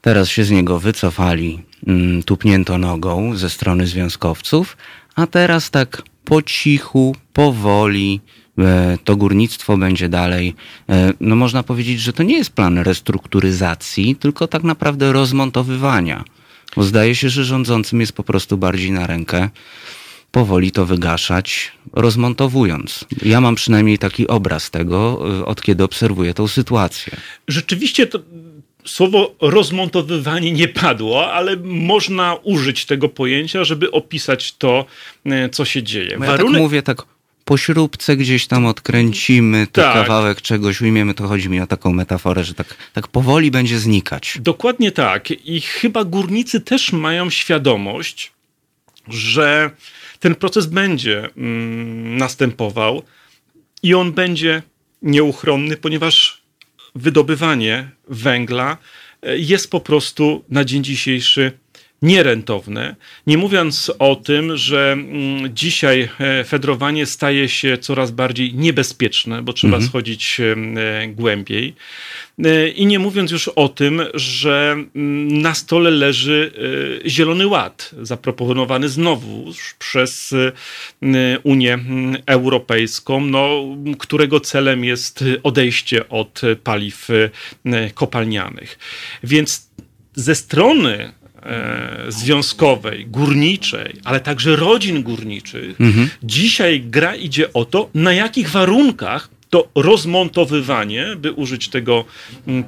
[0.00, 4.76] Teraz się z niego wycofali, mm, tupnięto nogą ze strony związkowców,
[5.14, 8.20] a teraz tak po cichu, powoli,
[8.58, 10.54] e, to górnictwo będzie dalej.
[10.88, 16.24] e, No można powiedzieć, że to nie jest plan restrukturyzacji, tylko tak naprawdę rozmontowywania.
[16.76, 19.48] Bo zdaje się, że rządzącym jest po prostu bardziej na rękę
[20.36, 23.04] powoli to wygaszać, rozmontowując.
[23.22, 27.16] Ja mam przynajmniej taki obraz tego, y, od kiedy obserwuję tą sytuację.
[27.48, 28.18] Rzeczywiście to
[28.84, 34.84] słowo rozmontowywanie nie padło, ale można użyć tego pojęcia, żeby opisać to,
[35.26, 36.18] e, co się dzieje.
[36.18, 37.02] Bo ja tak mówię, tak
[37.44, 39.94] po śrubce gdzieś tam odkręcimy Tak.
[39.94, 44.38] kawałek czegoś, ujmiemy, to chodzi mi o taką metaforę, że tak, tak powoli będzie znikać.
[44.40, 45.30] Dokładnie tak.
[45.30, 48.32] I chyba górnicy też mają świadomość,
[49.08, 49.70] że
[50.18, 53.02] ten proces będzie mm, następował
[53.82, 54.62] i on będzie
[55.02, 56.42] nieuchronny, ponieważ
[56.94, 58.76] wydobywanie węgla
[59.22, 61.52] e, jest po prostu na dzień dzisiejszy
[62.02, 62.96] nierentowne.
[63.26, 69.52] Nie mówiąc o tym, że mm, dzisiaj e, fedrowanie staje się coraz bardziej niebezpieczne, bo
[69.52, 70.56] trzeba schodzić e,
[71.08, 71.74] głębiej.
[72.44, 76.52] E, I nie mówiąc już o tym, że mm, na stole leży
[77.06, 80.34] Zielony Ład, zaproponowany znowu przez
[81.42, 83.64] Unię mm, Europejską, no,
[83.98, 87.08] którego celem jest odejście od paliw
[87.94, 88.78] kopalnianych.
[89.22, 89.70] Więc
[90.14, 91.12] ze strony
[92.08, 95.76] związkowej, górniczej, ale także rodzin górniczych,
[96.22, 102.04] dzisiaj gra idzie o to, na jakich warunkach to rozmontowywanie, by użyć tego,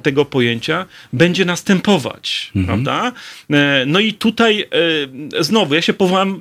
[0.03, 3.11] tego pojęcia, będzie następować, prawda?
[3.51, 6.39] E, No i tutaj e, znowu ja się powołam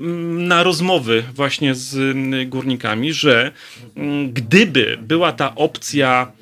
[0.48, 2.16] na rozmowy właśnie z
[2.48, 3.52] górnikami, że
[4.32, 6.32] gdyby była ta opcja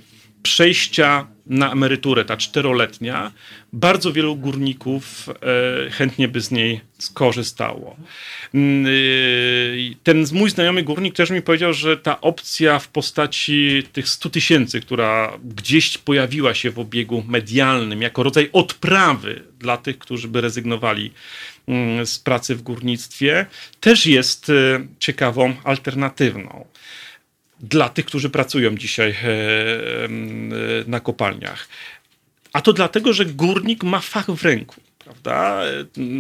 [0.43, 3.33] przejścia na emeryturę, ta czteroletnia,
[3.73, 7.97] bardzo wielu górników e, chętnie by z niej skorzystało.
[8.55, 14.09] Mm, y, Ten mój znajomy górnik też mi powiedział, że ta opcja w postaci tych
[14.09, 20.29] 100 tysięcy, która gdzieś pojawiła się w obiegu medialnym jako rodzaj odprawy dla tych, którzy
[20.29, 21.13] by rezygnowali
[21.69, 23.47] mm, z pracy w górnictwie,
[23.81, 26.67] też jest e, ciekawą alternatywną
[27.61, 30.09] dla tych, którzy pracują dzisiaj e, e,
[30.87, 31.69] na kopalniach.
[32.53, 34.86] A to dlatego, że górnik ma fach w ręku.
[35.07, 35.63] Prawda?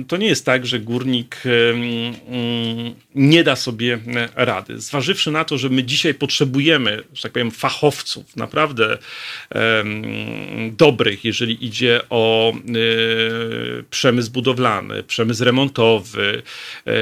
[0.09, 3.99] To nie jest tak, że górnik mm, nie da sobie
[4.35, 4.81] rady.
[4.81, 8.99] Zważywszy na to, że my dzisiaj potrzebujemy, że tak powiem, fachowców naprawdę
[10.73, 12.57] dobrych, jeżeli idzie o e,
[13.91, 16.43] przemysł budowlany, przemysł remontowy
[16.87, 16.93] e,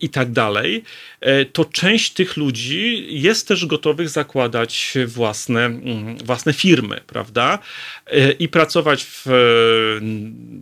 [0.00, 0.82] i tak dalej,
[1.20, 7.58] e, to część tych ludzi jest też gotowych zakładać własne, mm, własne firmy, prawda?
[8.38, 9.26] I pracować w,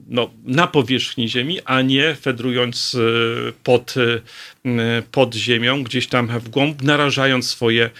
[0.08, 6.48] no, na powierzchni ziemi, a nie fedrując e, pod, e, pod ziemią, gdzieś tam w
[6.48, 7.90] głąb, narażając swoje,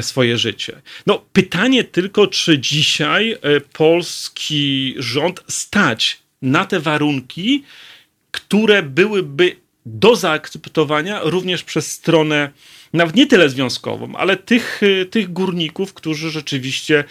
[0.00, 0.80] swoje życie.
[1.06, 7.64] No, pytanie tylko, czy dzisiaj e, polski rząd stać na te warunki,
[8.30, 9.56] które byłyby
[9.88, 12.50] do zaakceptowania również przez stronę
[12.92, 17.04] nawet nie tyle związkową, ale tych, y, tych górników, którzy rzeczywiście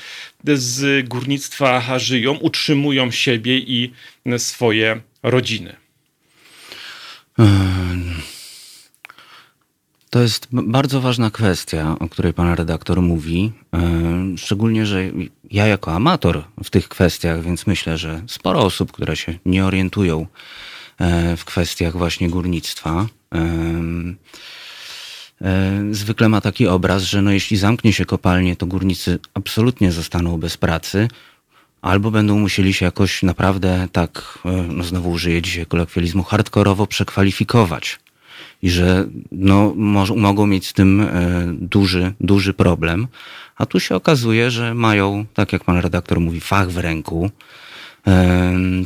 [0.44, 3.94] z górnictwa żyją, utrzymują siebie i
[4.38, 5.76] swoje rodziny.
[10.10, 13.52] To jest bardzo ważna kwestia, o której pan redaktor mówi.
[13.74, 15.04] Yy, Szczególnie, że
[15.52, 20.28] ja jako amator w tych kwestiach, więc myślę, że sporo osób, które się nie orientują
[21.38, 24.18] w kwestiach właśnie górnictwa, em,
[25.42, 30.38] e, zwykle ma taki obraz, że no jeśli zamknie się kopalnię, to górnicy absolutnie zostaną
[30.38, 31.08] bez pracy,
[31.82, 38.00] albo będą musieli się jakoś naprawdę tak, e, no znowu użyję dzisiaj kolokwializmu, hardkorowo przekwalifikować.
[38.62, 41.08] I że no, moż, mogą mieć z tym e,
[41.52, 43.08] duży, duży problem.
[43.58, 47.32] A tu się okazuje, że mają, tak jak pan redaktor mówi, fach w ręku.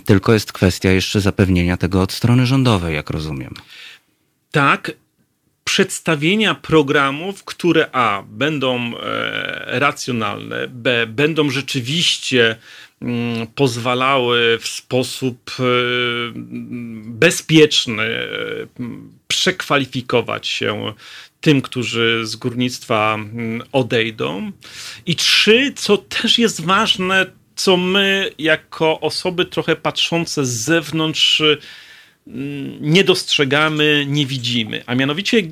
[0.06, 3.54] Tylko jest kwestia jeszcze zapewnienia tego od strony rządowej, jak rozumiem.
[4.52, 4.92] Tak,
[5.64, 12.56] przedstawienia programów, które A będą e, racjonalne, B będą rzeczywiście
[13.02, 15.64] mm, pozwalały w sposób e,
[17.06, 18.28] bezpieczny e,
[19.28, 20.94] przekwalifikować się
[21.42, 24.52] tym, którzy z górnictwa mm, odejdą.
[25.06, 27.26] I trzy, co też jest ważne,
[27.64, 31.42] co my jako osoby trochę patrzące z zewnątrz
[32.28, 34.84] mm, nie dostrzegamy, nie widzimy.
[34.86, 35.44] A mianowicie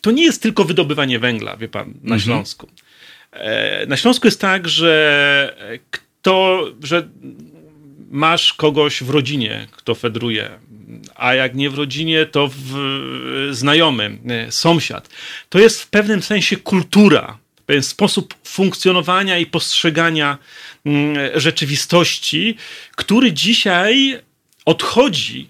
[0.00, 2.20] to nie jest tylko wydobywanie węgla, wie pan, na mhm.
[2.20, 2.68] Śląsku.
[3.32, 7.08] E, na Śląsku jest tak, że kto, że
[8.10, 10.50] masz kogoś w rodzinie, kto fedruje,
[11.14, 15.08] a jak nie w rodzinie, to w znajomym, e, sąsiad.
[15.48, 17.38] To jest w pewnym sensie kultura,
[17.70, 20.38] pewien sposób funkcjonowania i postrzegania
[21.34, 22.56] rzeczywistości,
[22.96, 24.20] który dzisiaj
[24.64, 25.48] odchodzi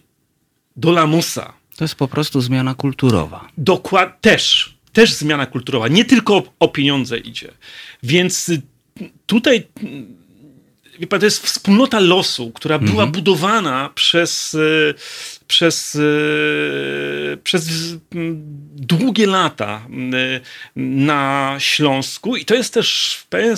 [0.77, 1.53] do lamusa.
[1.77, 3.49] To jest po prostu zmiana kulturowa.
[3.59, 5.89] Dokładnie, też, też zmiana kulturowa.
[5.89, 7.49] Nie tylko o, pieniądze idzie.
[8.03, 8.51] Więc
[9.27, 9.67] tutaj
[11.01, 13.13] wie pan, to jest wspólnota losu, która była mhm.
[13.13, 14.95] budowana przez, e,
[15.47, 15.99] przez,
[17.45, 17.69] przez
[18.77, 19.87] długie lata
[20.77, 23.57] na Śląsku i to jest też w pewien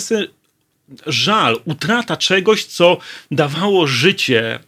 [1.07, 2.97] żal, utrata czegoś, co
[3.31, 4.59] dawało życie,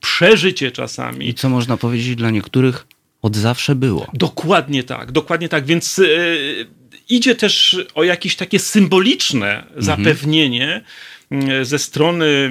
[0.00, 1.28] przeżycie czasami.
[1.28, 2.86] I co można powiedzieć dla niektórych
[3.22, 4.06] od zawsze było.
[4.14, 6.00] Dokładnie tak, dokładnie tak, więc
[7.08, 9.82] idzie też o jakieś takie symboliczne mhm.
[9.82, 10.84] zapewnienie,
[11.30, 12.50] Mm, ze strony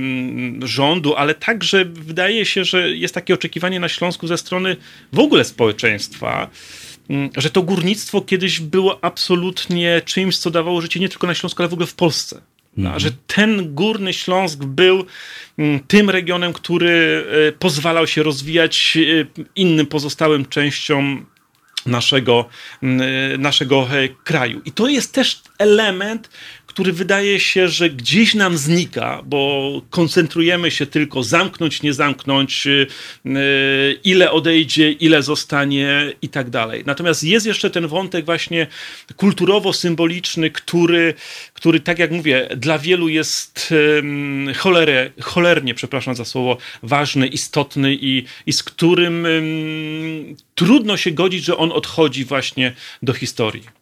[0.64, 4.76] rządu, ale także wydaje się, że jest takie oczekiwanie na Śląsku ze strony
[5.14, 6.50] w ogóle społeczeństwa,
[7.38, 11.70] że to górnictwo kiedyś było absolutnie czymś, co dawało życie nie tylko na Śląsku, ale
[11.70, 12.42] w ogóle w Polsce.
[12.78, 13.00] Mhm.
[13.00, 15.06] Że ten górny Śląsk był
[15.88, 21.26] tym regionem, który e, pozwalał się rozwijać e, innym pozostałym częściom
[21.86, 22.50] naszego,
[22.84, 22.88] e,
[23.38, 23.88] naszego
[24.24, 24.62] kraju.
[24.66, 26.30] I to jest też element,
[26.80, 32.88] który wydaje się, że gdzieś nam znika, bo koncentrujemy się tylko zamknąć, nie zamknąć, y,
[33.26, 36.84] y, ile odejdzie, ile zostanie i tak dalej.
[36.86, 38.68] Natomiast jest jeszcze ten wątek właśnie
[39.16, 41.14] kulturowo-symboliczny, który,
[41.54, 43.74] który, tak jak mówię, dla wielu jest
[44.58, 49.28] cholerę, cholernie, przepraszam za słowo, ważny, istotny i, i z którym
[50.56, 53.79] trudno się godzić, że on odchodzi właśnie do historii.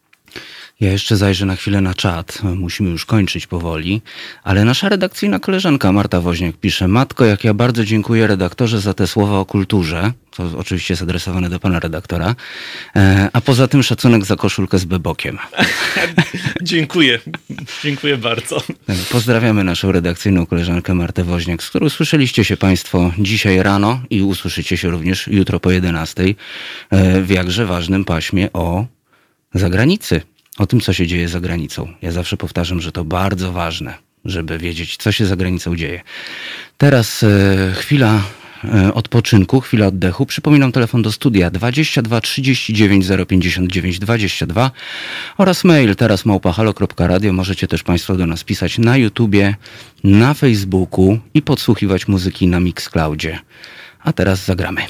[0.80, 2.42] Ja jeszcze zajrzę na chwilę na czat.
[2.42, 4.02] Musimy już kończyć powoli.
[4.42, 9.06] Ale nasza redakcyjna koleżanka Marta Woźniak pisze: Matko, jak ja bardzo dziękuję redaktorze za te
[9.06, 10.12] słowa o kulturze.
[10.30, 12.34] To oczywiście jest adresowane do pana redaktora.
[12.96, 15.38] E, a poza tym szacunek za koszulkę z bebokiem.
[16.62, 17.18] dziękuję.
[17.82, 18.62] Dziękuję bardzo.
[19.10, 24.76] Pozdrawiamy naszą redakcyjną koleżankę Martę Woźniak, z którą słyszeliście się państwo dzisiaj rano i usłyszycie
[24.76, 26.22] się również jutro po 11
[26.90, 28.86] e, w jakże ważnym paśmie o
[29.54, 30.20] zagranicy
[30.58, 31.88] o tym, co się dzieje za granicą.
[32.02, 33.94] Ja zawsze powtarzam, że to bardzo ważne,
[34.24, 36.00] żeby wiedzieć, co się za granicą dzieje.
[36.78, 37.28] Teraz e,
[37.74, 38.22] chwila
[38.64, 40.26] e, odpoczynku, chwila oddechu.
[40.26, 44.70] Przypominam telefon do studia 22 39 059 22
[45.38, 47.32] oraz mail teraz małpahalo.radio.
[47.32, 49.56] Możecie też Państwo do nas pisać na YouTubie,
[50.04, 53.38] na Facebooku i podsłuchiwać muzyki na Mixcloudzie.
[54.04, 54.80] A teraz zagramy.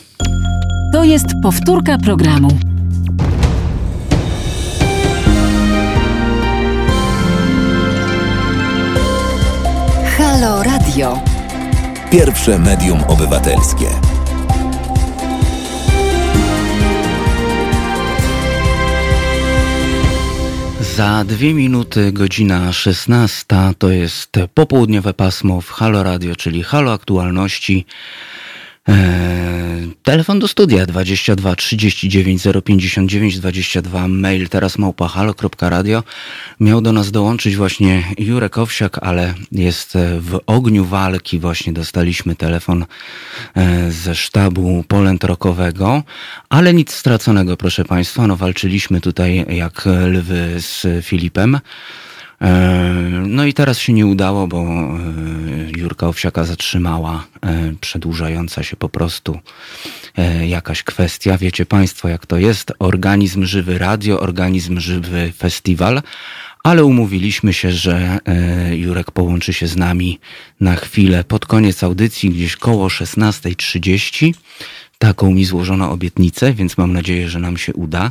[0.92, 2.77] To jest powtórka programu.
[10.98, 11.20] Radio.
[12.10, 13.86] Pierwsze medium obywatelskie.
[20.96, 23.46] Za dwie minuty, godzina 16,
[23.78, 27.86] to jest popołudniowe pasmo w Halo Radio, czyli Halo Aktualności.
[28.88, 36.02] Eee, telefon do studia 22 39 059 22, mail teraz małpahalo.radio.
[36.60, 41.38] Miał do nas dołączyć właśnie Jurek Owsiak, ale jest w ogniu walki.
[41.38, 42.86] Właśnie dostaliśmy telefon
[43.54, 46.02] e, ze sztabu polętrokowego,
[46.48, 48.26] ale nic straconego, proszę Państwa.
[48.26, 51.58] No walczyliśmy tutaj jak lwy z Filipem.
[52.42, 52.50] E,
[53.26, 54.98] no i teraz się nie udało, bo e,
[55.76, 59.38] Jurka Owsiaka zatrzymała e, przedłużająca się po prostu
[60.46, 61.38] jakaś kwestia.
[61.38, 62.72] Wiecie Państwo, jak to jest?
[62.78, 66.02] Organizm żywy radio, organizm żywy festiwal,
[66.64, 68.18] ale umówiliśmy się, że
[68.72, 70.18] Jurek połączy się z nami
[70.60, 74.34] na chwilę pod koniec audycji, gdzieś koło 16.30.
[74.98, 78.10] Taką mi złożono obietnicę, więc mam nadzieję, że nam się uda.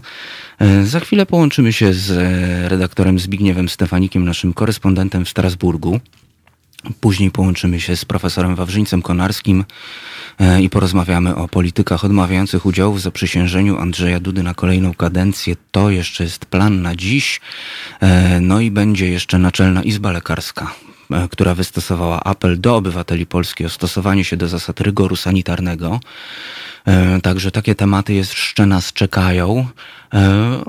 [0.59, 5.99] E, za chwilę połączymy się z e, redaktorem Zbigniewem Stefanikiem, naszym korespondentem w Strasburgu.
[6.99, 9.65] Później połączymy się z profesorem Wawrzyńcem Konarskim
[10.39, 15.55] e, i porozmawiamy o politykach odmawiających udziału w zaprzysiężeniu Andrzeja Dudy na kolejną kadencję.
[15.71, 17.41] To jeszcze jest plan na dziś.
[18.41, 20.73] No i będzie jeszcze Naczelna Izba Lekarska
[21.31, 25.99] która wystosowała apel do obywateli Polski o stosowanie się do zasad rygoru sanitarnego.
[27.23, 29.67] Także takie tematy jeszcze nas czekają.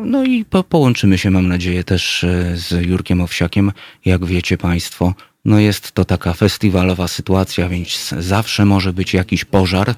[0.05, 3.73] No i po, połączymy się, mam nadzieję, też z Jurkiem Owsiakiem.
[4.05, 5.15] Jak wiecie Państwo,
[5.45, 9.95] no jest to taka festiwalowa sytuacja, więc zawsze może być jakiś pożar.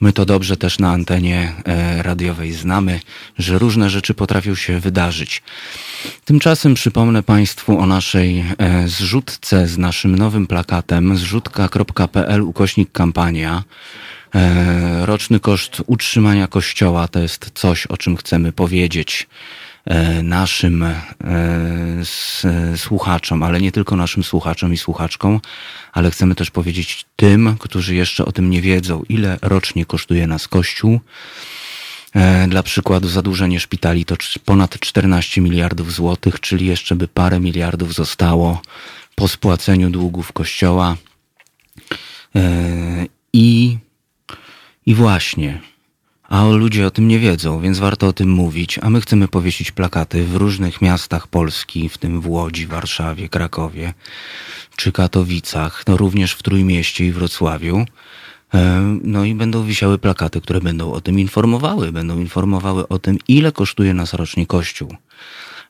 [0.00, 3.00] My to dobrze też na antenie e, radiowej znamy,
[3.38, 5.42] że różne rzeczy potrafią się wydarzyć.
[6.24, 13.64] Tymczasem przypomnę Państwu o naszej e, zrzutce z naszym nowym plakatem zrzutka.pl ukośnik kampania.
[14.34, 19.26] E, roczny koszt utrzymania kościoła to jest coś, o czym chcemy powiedzieć
[20.22, 20.96] naszym e,
[22.76, 25.40] słuchaczom, ale nie tylko naszym słuchaczom i słuchaczkom,
[25.92, 30.48] ale chcemy też powiedzieć tym, którzy jeszcze o tym nie wiedzą, ile rocznie kosztuje nas
[30.48, 31.00] Kościół.
[32.14, 37.94] E, dla przykładu zadłużenie szpitali to ponad 14 miliardów złotych, czyli jeszcze by parę miliardów
[37.94, 38.62] zostało
[39.14, 40.96] po spłaceniu długów Kościoła.
[43.32, 43.78] I,
[44.86, 45.60] i właśnie,
[46.32, 48.78] a ludzie o tym nie wiedzą, więc warto o tym mówić.
[48.82, 53.94] A my chcemy powiesić plakaty w różnych miastach Polski, w tym w Łodzi, Warszawie, Krakowie
[54.76, 57.84] czy Katowicach, no również w Trójmieście i Wrocławiu.
[58.54, 61.92] E, no i będą wisiały plakaty, które będą o tym informowały.
[61.92, 64.96] Będą informowały o tym, ile kosztuje nas rocznie Kościół.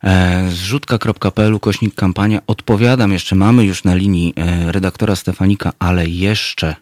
[0.05, 2.41] E, zrzutka.pl kośnik kampania.
[2.47, 6.77] Odpowiadam jeszcze, mamy już na linii e, redaktora Stefanika, ale jeszcze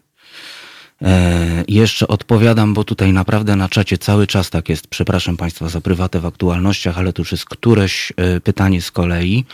[1.03, 4.87] E, jeszcze odpowiadam, bo tutaj naprawdę na czacie cały czas tak jest.
[4.87, 9.45] Przepraszam Państwa za prywatę w aktualnościach, ale tu już jest któreś e, pytanie z kolei,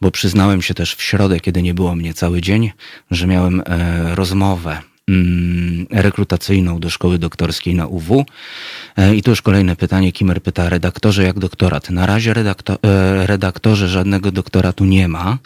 [0.00, 2.72] bo przyznałem się też w środę, kiedy nie było mnie cały dzień,
[3.10, 4.78] że miałem e, rozmowę
[5.08, 8.24] mm, rekrutacyjną do szkoły doktorskiej na UW.
[9.16, 10.12] I tu już kolejne pytanie.
[10.12, 11.90] Kimer pyta, redaktorze, jak doktorat?
[11.90, 12.78] Na razie redaktor,
[13.26, 15.38] redaktorze żadnego doktoratu nie ma.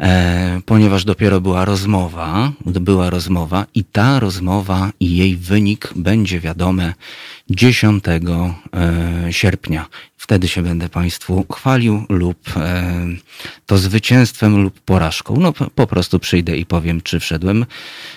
[0.00, 6.94] E, ponieważ dopiero była rozmowa, była rozmowa i ta rozmowa i jej wynik będzie wiadome
[7.50, 8.22] 10 e,
[9.30, 9.86] sierpnia.
[10.16, 13.06] Wtedy się będę Państwu chwalił lub e,
[13.66, 15.36] to zwycięstwem lub porażką.
[15.40, 17.66] No po prostu przyjdę i powiem, czy wszedłem,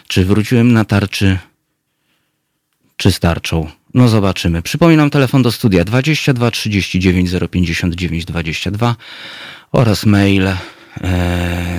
[0.07, 1.39] czy wróciłem na tarczy,
[2.97, 3.71] czy starczą.
[3.93, 4.61] No zobaczymy.
[4.61, 8.95] Przypominam telefon do studia 22 39 059 22
[9.71, 10.49] oraz mail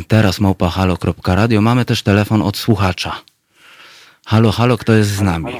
[0.09, 1.61] teraz małpa halo.radio.
[1.61, 3.13] Mamy też telefon od słuchacza.
[4.27, 5.53] Halo, halo, kto jest z nami?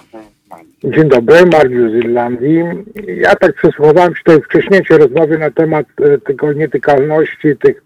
[0.85, 2.65] Dzień dobry, Mariusz z Irlandii.
[3.07, 7.83] Ja tak przesłuchałem się tutaj wcześniejszej rozmowy na temat e, tego nietykalności, tych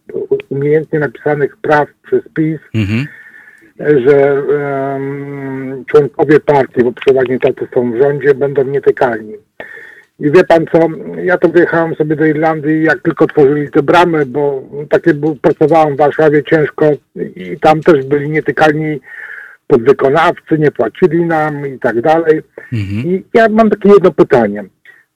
[0.48, 3.06] umiejętnie napisanych praw przez PiS, mhm.
[3.78, 9.34] że um, członkowie partii, bo przeważnie tacy są w rządzie, będą nietykalni.
[10.20, 10.78] I wie pan co,
[11.22, 15.94] ja to wyjechałem sobie do Irlandii, jak tylko tworzyli te bramy, bo takie był, pracowałem
[15.94, 19.00] w Warszawie ciężko i tam też byli nietykalni
[19.66, 22.42] podwykonawcy, nie płacili nam i tak dalej.
[22.72, 23.06] Mhm.
[23.06, 24.64] I ja mam takie jedno pytanie.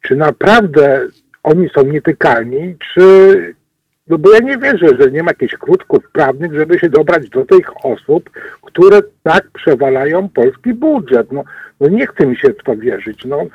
[0.02, 1.06] Czy naprawdę
[1.42, 3.54] oni są nietykalni, czy...
[4.08, 7.44] No bo ja nie wierzę, że nie ma jakichś krótków prawnych, żeby się dobrać do
[7.44, 8.30] tych osób,
[8.62, 11.32] które tak przewalają polski budżet.
[11.32, 11.44] No,
[11.80, 13.24] no nie chce mi się w to wierzyć.
[13.24, 13.46] No,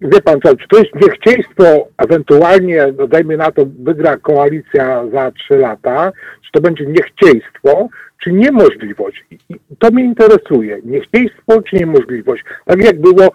[0.00, 5.30] wie pan co, czy to jest niechcieństwo, ewentualnie, no dajmy na to, wygra koalicja za
[5.30, 6.12] trzy lata,
[6.44, 7.88] czy to będzie niechcieństwo,
[8.24, 9.24] czy niemożliwość.
[9.30, 10.78] I to mnie interesuje.
[10.84, 12.44] Niechcieństwo czy niemożliwość.
[12.64, 13.30] Tak jak było, e,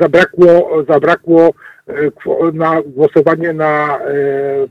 [0.00, 1.52] zabrakło, zabrakło
[1.88, 1.92] e,
[2.52, 4.12] na głosowanie na e,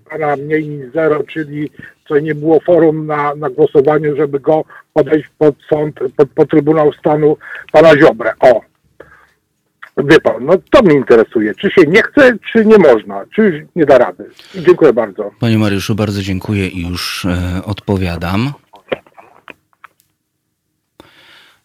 [0.10, 1.70] pana mniej niż zero, czyli
[2.08, 4.64] co nie było forum na, na głosowaniu, żeby go
[4.94, 7.38] podejść pod sąd, pod, pod Trybunał Stanu
[7.72, 8.32] pana Ziobrę.
[8.40, 8.62] O,
[10.04, 11.56] Wie pan, no to mnie interesuje.
[11.56, 14.30] Czy się nie chce, czy nie można, czy już nie da rady.
[14.56, 15.32] Dziękuję bardzo.
[15.40, 18.54] Panie Mariuszu, bardzo dziękuję i już e, odpowiadam.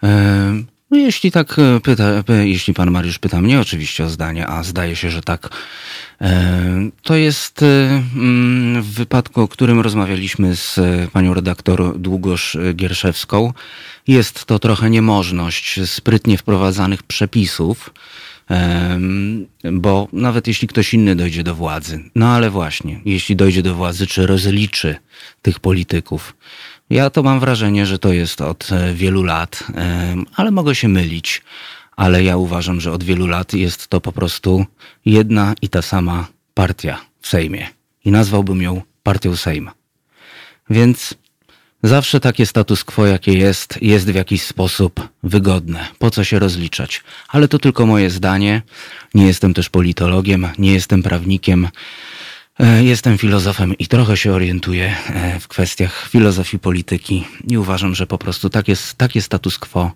[0.03, 4.47] E, no jeśli tak e, pyta, e, jeśli pan Mariusz pyta mnie oczywiście o zdanie,
[4.47, 5.49] a zdaje się, że tak,
[6.21, 10.81] e, to jest mm, w wypadku, o którym rozmawialiśmy z
[11.11, 13.53] panią redaktor Długosz Gierszewską,
[14.07, 17.91] jest to trochę niemożność sprytnie wprowadzanych przepisów,
[19.73, 24.07] bo nawet jeśli ktoś inny dojdzie do władzy, no ale właśnie, jeśli dojdzie do władzy,
[24.07, 24.97] czy rozliczy
[25.43, 26.37] tych polityków,
[26.91, 29.65] ja to mam wrażenie, że to jest od e, wielu lat,
[30.37, 31.43] ale mogę się mylić,
[31.97, 34.67] ale ja uważam, że od wielu lat jest to po prostu
[35.07, 37.69] jedna i ta sama partia w Sejmie
[38.05, 39.75] i nazwałbym ją partią Sejma.
[40.71, 41.15] Więc
[41.85, 45.89] Zawsze takie status quo, jakie jest, jest w jakiś sposób wygodne.
[45.99, 47.03] Po co się rozliczać?
[47.29, 48.63] Ale to tylko moje zdanie.
[49.15, 51.69] Nie jestem też politologiem, nie jestem prawnikiem.
[52.61, 58.07] E, jestem filozofem i trochę się orientuję e, w kwestiach filozofii polityki i uważam, że
[58.07, 59.93] po prostu tak jest, takie status quo,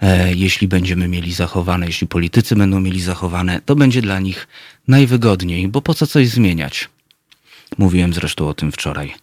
[0.00, 4.48] e, jeśli będziemy mieli zachowane, jeśli politycy będą mieli zachowane, to będzie dla nich
[4.88, 6.88] najwygodniej, bo po co coś zmieniać?
[7.78, 9.14] Mówiłem zresztą o tym wczoraj,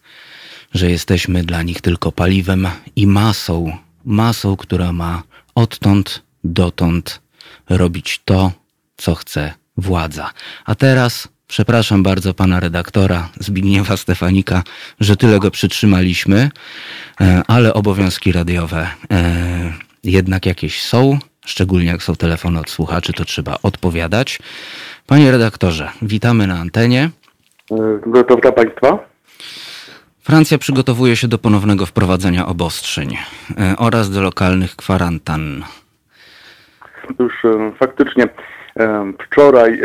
[0.76, 5.24] że jesteśmy dla nich tylko paliwem i masą, masą, która ma
[5.56, 7.22] odtąd dotąd
[7.70, 8.52] robić to,
[8.98, 10.30] co chce władza.
[10.66, 14.64] A teraz Przepraszam bardzo pana redaktora Zbigniewa Stefanika,
[15.00, 16.50] że tyle go przytrzymaliśmy,
[17.22, 19.74] e, ale obowiązki radiowe e,
[20.04, 24.40] jednak jakieś są, szczególnie jak są telefony od słuchaczy, to trzeba odpowiadać.
[25.08, 27.10] Panie redaktorze, witamy na antenie.
[28.08, 29.15] Gotowa państwa?
[30.26, 33.10] Francja przygotowuje się do ponownego wprowadzenia obostrzeń
[33.58, 35.64] e, oraz do lokalnych kwarantan.
[37.20, 37.34] Już
[37.80, 38.28] faktycznie
[39.20, 39.82] Wczoraj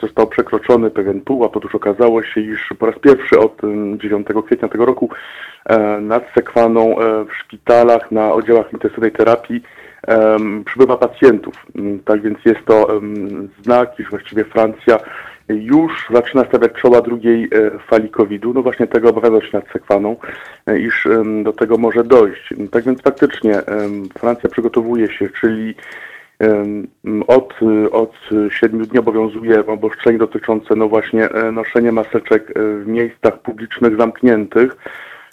[0.00, 1.56] został przekroczony pewien pułap.
[1.56, 3.60] Otóż okazało się, iż po raz pierwszy od
[3.96, 5.10] 9 kwietnia tego roku
[5.66, 9.62] e, nad Sekwaną e, w szpitalach na oddziałach intensywnej terapii
[10.64, 11.54] przybywa pacjentów.
[11.76, 13.00] Mm, tak więc jest to
[13.62, 14.98] znak, iż właściwie Francja
[15.54, 18.52] już zaczyna stawiać czoła drugiej e, fali COVID-u.
[18.54, 20.16] No właśnie tego obawiano się nad Sekwaną,
[20.78, 21.08] iż
[21.42, 22.54] do tego może dojść.
[22.70, 23.62] Tak więc faktycznie
[24.18, 25.74] Francja przygotowuje się, czyli
[27.26, 27.54] od,
[27.92, 28.14] od
[28.50, 32.52] 7 dni obowiązuje obostrzenie dotyczące no właśnie e, noszenia maseczek e,
[32.84, 34.76] w miejscach publicznych zamkniętych.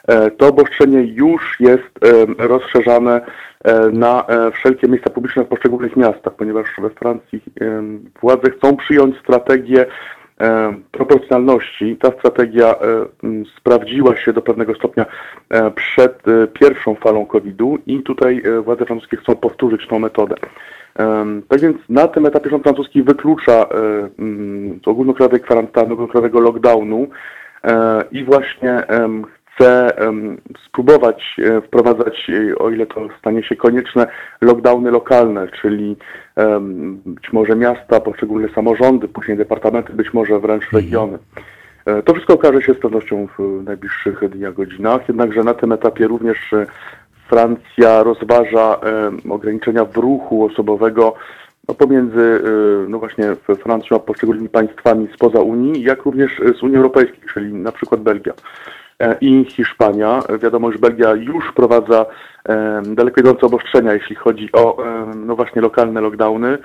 [0.09, 1.99] E, to obostrzenie już jest
[2.37, 3.21] rozszerzane
[3.93, 7.41] na wszelkie miejsca publiczne w poszczególnych miastach, ponieważ we Francji
[8.21, 9.85] władze chcą przyjąć strategię
[10.91, 11.97] proporcjonalności.
[11.97, 12.75] Ta strategia
[13.57, 15.05] sprawdziła się do pewnego stopnia
[15.75, 20.35] przed pierwszą falą COVID-u i tutaj władze francuskie chcą powtórzyć tą metodę.
[21.47, 23.69] Tak więc na tym etapie rząd francuski wyklucza e,
[24.85, 27.07] ogólnokrajowej kwarantanny, ogólnokrajowego lockdownu
[27.63, 28.83] e, i właśnie
[29.59, 29.91] chce
[30.65, 34.07] spróbować e, wprowadzać, o ile to stanie się konieczne,
[34.41, 35.95] lockdowny lokalne, czyli
[37.05, 40.83] być może miasta, poszczególne samorządy, później departamenty, być może wręcz mhm.
[40.83, 41.17] regiony.
[42.05, 46.37] To wszystko okaże się z pewnością w najbliższych dniach, godzinach, jednakże na tym etapie również
[47.29, 48.79] Francja rozważa
[49.29, 51.15] ograniczenia w ruchu osobowego
[51.69, 56.77] no, pomiędzy e, no właśnie Francją a poszczególnymi państwami spoza Unii, jak również z Unii
[56.77, 58.35] Europejskiej, czyli na przykład Belgia e,
[59.21, 60.23] i Hiszpania.
[60.41, 62.05] Wiadomo, że Belgia już wprowadza
[62.95, 64.77] daleko idące obostrzenia, jeśli chodzi o
[65.15, 66.57] no właśnie lokalne lockdowny.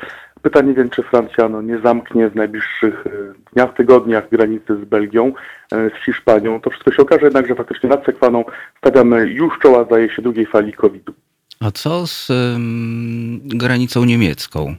[0.45, 3.11] Pytanie więc, czy Francja no, nie zamknie w najbliższych e,
[3.53, 5.33] dniach, tygodniach granicy z Belgią,
[5.73, 6.61] e, z Hiszpanią.
[6.61, 8.45] To wszystko się okaże jednak, że faktycznie nad Sekwaną
[8.79, 11.13] stawiamy już czoła, zdaje się, drugiej fali COVID-u.
[11.61, 14.75] A co z um, granicą niemiecką?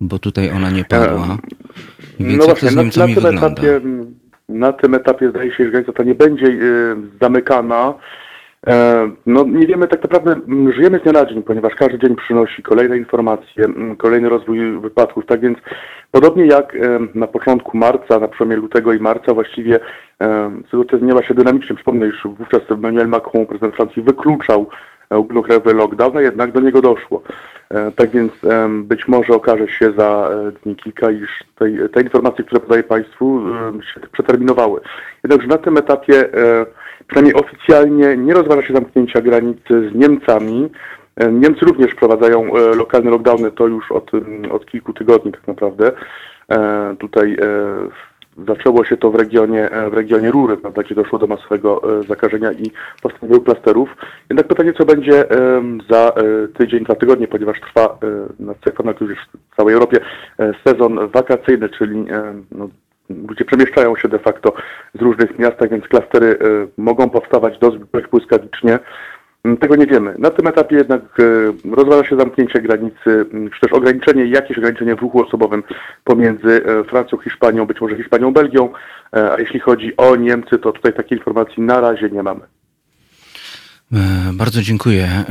[0.00, 1.38] Bo tutaj ona nie padła.
[2.20, 3.62] Więc no właśnie, na, na, tym wygląda?
[4.48, 7.94] Na tym etapie zdaje się, że granica ta nie będzie y, zamykana.
[8.66, 10.36] E, no nie wiemy tak naprawdę,
[10.74, 13.64] żyjemy z dnia na dzień, ponieważ każdy dzień przynosi kolejne informacje,
[13.98, 15.58] kolejny rozwój wypadków, tak więc
[16.10, 16.76] podobnie jak
[17.14, 19.80] na początku marca, na przełomie lutego i marca właściwie
[20.64, 21.76] sytuacja zmieniała się dynamicznie.
[21.76, 24.66] Przypomnę, iż wówczas Emmanuel Macron, prezydent Francji, wykluczał
[25.10, 27.22] ogólnokrajowy lockdown, a jednak do niego doszło.
[27.70, 28.32] E, tak więc
[28.70, 33.40] być może okaże się za e, dni kilka, iż tej, te informacje, które podaję Państwu,
[33.94, 34.80] się przeterminowały.
[35.24, 36.28] Jednakże na tym etapie
[37.06, 40.70] przynajmniej oficjalnie nie rozważa się zamknięcia granicy z Niemcami.
[41.16, 44.10] E, Niemcy również wprowadzają e, lokalne lockdowny, to już od,
[44.50, 45.92] od kilku tygodni tak naprawdę.
[46.50, 47.36] E, tutaj
[48.46, 52.70] zaczęło się to w regionie, w regionie Rury, prawda, gdzie doszło do masowego zakażenia i
[53.02, 53.96] powstania plasterów.
[54.30, 55.24] Jednak pytanie, co będzie
[55.90, 56.12] za
[56.54, 57.98] tydzień, dwa tygodnie, ponieważ trwa
[58.38, 58.54] na
[59.00, 59.18] już
[59.52, 59.98] w całej Europie
[60.66, 62.04] sezon wakacyjny, czyli
[62.52, 62.68] no,
[63.28, 64.52] ludzie przemieszczają się de facto
[64.94, 66.38] z różnych miast, tak więc klastery
[66.76, 67.76] mogą powstawać dość
[68.10, 68.78] błyskawicznie.
[69.46, 70.14] Mm, tego nie wiemy.
[70.18, 74.96] Na tym etapie jednak y, rozważa się zamknięcie granicy, mm, czy też ograniczenie, jakieś ograniczenie
[74.96, 75.62] w ruchu osobowym
[76.04, 78.72] pomiędzy y, Francją, Hiszpanią, być może Hiszpanią, Belgią,
[79.12, 82.40] a jeśli chodzi o Niemcy, to tutaj takiej informacji na razie nie mamy.
[83.92, 83.96] E,
[84.32, 85.24] bardzo dziękuję e,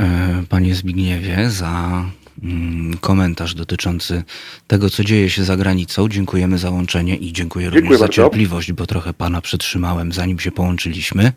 [0.50, 2.02] panie Zbigniewie za
[2.42, 4.22] Mm, komentarz dotyczący
[4.66, 6.08] tego, co dzieje się za granicą.
[6.08, 8.06] Dziękujemy za łączenie i dziękuję, dziękuję również bardzo.
[8.06, 11.32] za cierpliwość, bo trochę pana przetrzymałem, zanim się połączyliśmy.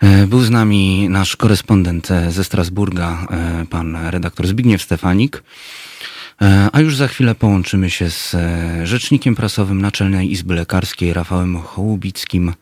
[0.00, 5.42] E, był z nami nasz korespondent ze Strasburga, e, pan redaktor Zbigniew Stefanik.
[6.42, 11.60] E, a już za chwilę połączymy się z e, rzecznikiem prasowym Naczelnej Izby Lekarskiej Rafałem
[11.60, 12.54] Hołubickim,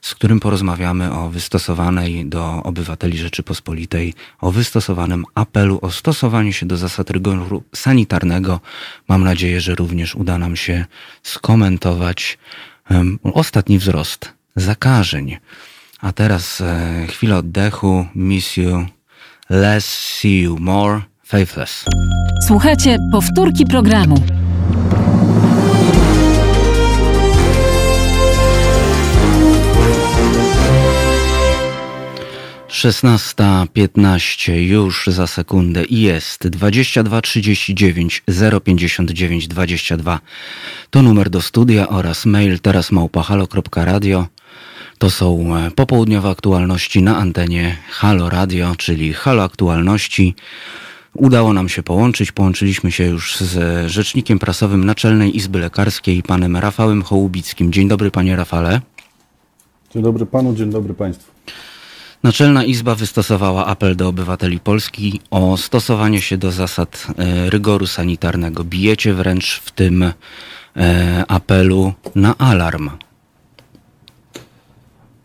[0.00, 6.76] z którym porozmawiamy o wystosowanej do obywateli Rzeczypospolitej, o wystosowanym apelu o stosowanie się do
[6.76, 8.60] zasad rygoru sanitarnego.
[9.08, 10.84] Mam nadzieję, że również uda nam się
[11.22, 12.38] skomentować
[13.22, 15.36] ostatni wzrost zakażeń.
[16.02, 18.06] A teraz e, chwila oddechu.
[18.14, 18.86] Miss you,
[19.50, 19.84] less,
[20.18, 21.00] see you more.
[21.24, 21.84] Faithless.
[22.46, 24.14] Słuchajcie powtórki programu.
[32.68, 37.74] Szesnasta piętnaście już za sekundę i jest dwadzieścia dwa trzydzieści
[38.28, 40.20] zero pięćdziesiąt dziewięć dwadzieścia dwa
[40.90, 44.26] to numer do studia oraz mail teraz małpahalo.radio
[45.00, 50.34] to są e, popołudniowe aktualności na antenie Halo Radio, czyli Halo Aktualności
[51.14, 52.32] Udało nam się połączyć.
[52.32, 57.72] Połączyliśmy się już z rzecznikiem prasowym Naczelnej Izby Lekarskiej, panem Rafałem Hołubickim.
[57.72, 58.80] Dzień dobry, panie Rafale.
[59.94, 61.32] Dzień dobry panu, dzień dobry państwu.
[62.22, 68.64] Naczelna Izba wystosowała apel do obywateli Polski o stosowanie się do zasad e, rygoru sanitarnego.
[68.64, 72.90] Bijecie wręcz w tym e, apelu na alarm.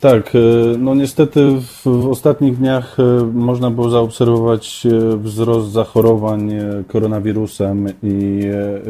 [0.05, 0.39] Tak, e,
[0.77, 3.03] no niestety w, w, ostatnich dniach e,
[3.33, 6.53] można było zaobserwować e, wzrost zachorowań
[6.87, 8.41] koronawirusem i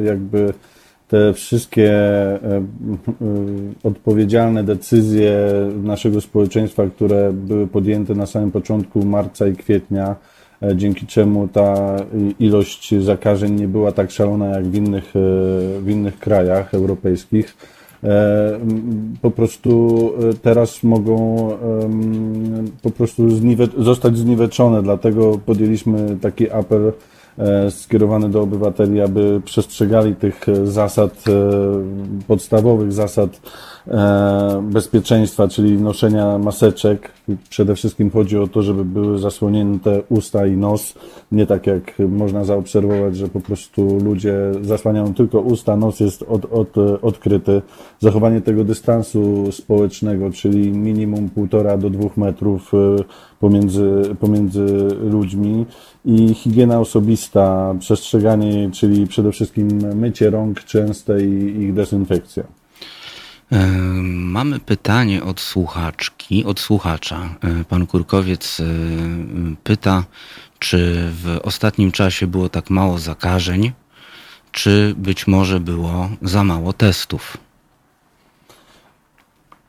[0.06, 0.54] jakby
[1.08, 1.94] te wszystkie
[3.84, 5.50] odpowiedzialne decyzje
[5.84, 10.16] naszego społeczeństwa, które były podjęte na samym początku marca i kwietnia,
[10.76, 11.96] dzięki czemu ta
[12.40, 15.12] ilość zakażeń nie była tak szalona jak w innych,
[15.80, 17.58] w innych krajach europejskich
[19.22, 21.50] po prostu e, teraz mogą
[22.82, 23.24] po prostu
[23.78, 24.84] zostać zniweczone.
[24.84, 26.92] Dlatego podjęliśmy taki apel
[27.38, 31.24] e, skierowany do obywateli, aby przestrzegali tych zasad,
[32.28, 33.40] podstawowych zasad
[33.88, 37.12] E, bezpieczeństwa, czyli noszenia maseczek.
[37.50, 40.94] Przede wszystkim chodzi o to, żeby były zasłonięte usta i nos.
[41.32, 46.46] Nie tak jak można zaobserwować, że po prostu ludzie zasłaniają tylko usta, nos jest od,
[46.46, 47.62] od, odkryty.
[48.00, 53.04] Zachowanie tego dystansu społecznego, czyli minimum półtora do dwóch metrów e,
[53.40, 54.66] pomiędzy, pomiędzy
[55.02, 55.66] ludźmi
[56.06, 62.44] i higiena osobista, przestrzeganie, czyli przede wszystkim mycie rąk częste i ich dezynfekcja.
[64.04, 67.36] Mamy pytanie od słuchaczki, od słuchacza.
[67.44, 68.64] E, pan Kurkowiec e,
[69.64, 70.04] pyta,
[70.60, 73.72] czy w ostatnim czasie było tak mało zakażeń,
[74.52, 77.38] czy być może było za mało testów?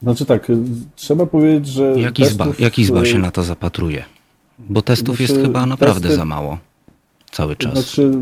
[0.02, 0.46] Znaczy tak,
[0.96, 2.00] trzeba powiedzieć, że.
[2.00, 2.60] Jak Izba, testów...
[2.60, 4.04] jak izba się na to zapatruje?
[4.58, 6.16] Bo testów znaczy, jest chyba naprawdę testy...
[6.16, 6.58] za mało
[7.30, 7.72] cały czas.
[7.72, 8.12] Znaczy,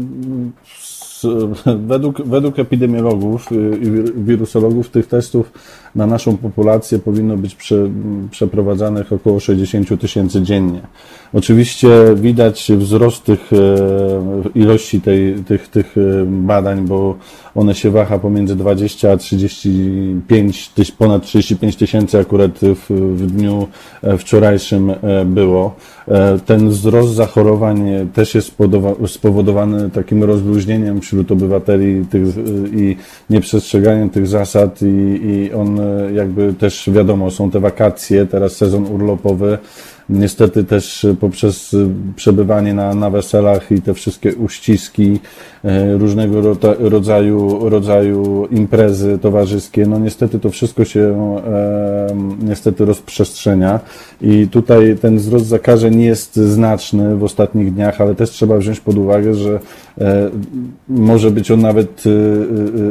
[1.89, 3.91] według, według epidemiologów i
[4.25, 5.53] wirusologów tych testów
[5.97, 7.91] na naszą populację powinno być prze,
[8.31, 10.81] przeprowadzanych około 60 tysięcy dziennie.
[11.33, 13.57] Oczywiście widać wzrost tych e,
[14.55, 17.17] ilości tej, tych, tych e, badań, bo
[17.55, 23.69] one się waha pomiędzy 20 a 35, ponad 35 tysięcy akurat w, w dniu
[24.03, 24.93] e, wczorajszym
[25.27, 25.75] było.
[26.47, 27.85] Ten wzrost zachorowań
[28.15, 28.57] też jest
[29.07, 32.25] spowodowany takim rozluźnieniem wśród obywateli tych,
[32.77, 32.97] i
[33.31, 35.81] nieprzestrzeganiem tych zasad i, i on
[36.15, 39.59] jakby też wiadomo, są te wakacje, teraz sezon urlopowy,
[40.09, 41.77] Niestety też poprzez
[42.17, 45.21] przebywanie na, na weselach i te wszystkie uściski,
[45.65, 51.01] e, różnego rodzaju, rodzaju imprezy towarzyskie, no niestety to wszystko się
[51.47, 53.81] e, niestety rozprzestrzenia.
[54.21, 58.99] I tutaj ten wzrost zakażeń jest znaczny w ostatnich dniach, ale też trzeba wziąć pod
[58.99, 59.61] uwagę, że
[59.99, 60.31] e,
[60.89, 62.05] może być on nawet,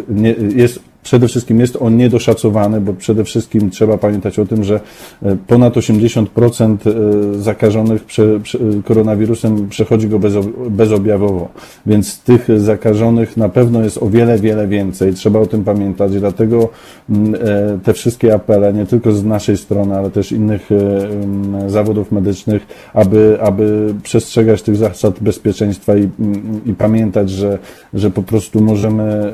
[0.10, 4.80] nie, jest przede wszystkim jest on niedoszacowany, bo przede wszystkim trzeba pamiętać o tym, że
[5.24, 6.78] e, ponad 80%
[7.38, 8.06] e, zakażonych
[8.86, 10.20] koronawirusem przechodzi go
[10.70, 11.49] bezobjawowo,
[11.86, 15.14] więc tych zakażonych na pewno jest o wiele, wiele więcej.
[15.14, 16.70] Trzeba o tym pamiętać, dlatego
[17.10, 22.12] mm, e, te wszystkie apele, nie tylko z naszej strony, ale też innych mm, zawodów
[22.12, 26.10] medycznych, aby, aby przestrzegać tych zasad bezpieczeństwa i,
[26.66, 27.60] i pamiętać, że,
[27.93, 29.34] że po prostu możemy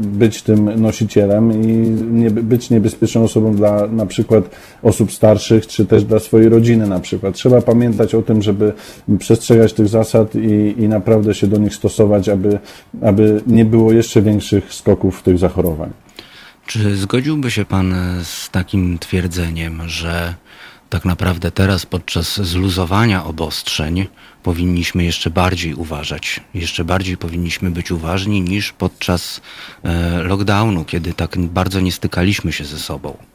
[0.00, 1.66] być tym nosicielem i
[2.10, 4.44] nie, być niebezpieczną osobą dla na przykład
[4.82, 7.34] osób starszych, czy też dla swojej rodziny na przykład.
[7.34, 8.72] Trzeba pamiętać o tym, żeby
[9.18, 12.58] przestrzegać tych zasad i, i naprawdę się do nich stosować, aby,
[13.02, 15.90] aby nie było jeszcze większych skoków tych zachorowań.
[16.66, 20.34] Czy zgodziłby się Pan z takim twierdzeniem, że
[20.90, 24.06] tak naprawdę teraz podczas zluzowania obostrzeń
[24.42, 29.40] powinniśmy jeszcze bardziej uważać, jeszcze bardziej powinniśmy być uważni niż podczas
[29.82, 33.29] e, lockdownu, kiedy tak bardzo nie stykaliśmy się ze sobą.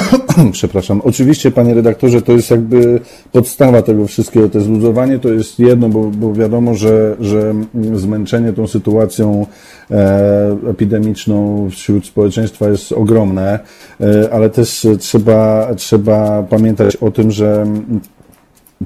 [0.52, 1.00] Przepraszam.
[1.04, 3.00] Oczywiście, panie redaktorze, to jest jakby
[3.32, 4.48] podstawa tego wszystkiego.
[4.48, 7.54] To zluzowanie to jest jedno, bo, bo wiadomo, że, że
[7.94, 9.46] zmęczenie tą sytuacją
[9.90, 13.58] e, epidemiczną wśród społeczeństwa jest ogromne,
[14.00, 17.66] e, ale też trzeba, trzeba pamiętać o tym, że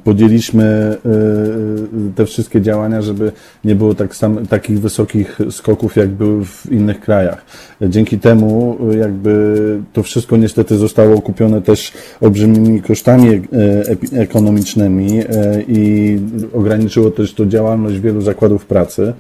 [0.05, 3.33] podjęliśmy e, te wszystkie działania, żeby
[3.65, 7.45] nie było tak sam, takich wysokich skoków, jak były w innych krajach.
[7.81, 9.57] Dzięki temu jakby
[9.93, 13.41] to wszystko niestety zostało kupione też olbrzymimi kosztami e,
[14.21, 16.19] ekonomicznymi e, i
[16.55, 19.13] ograniczyło też to działalność wielu zakładów pracy.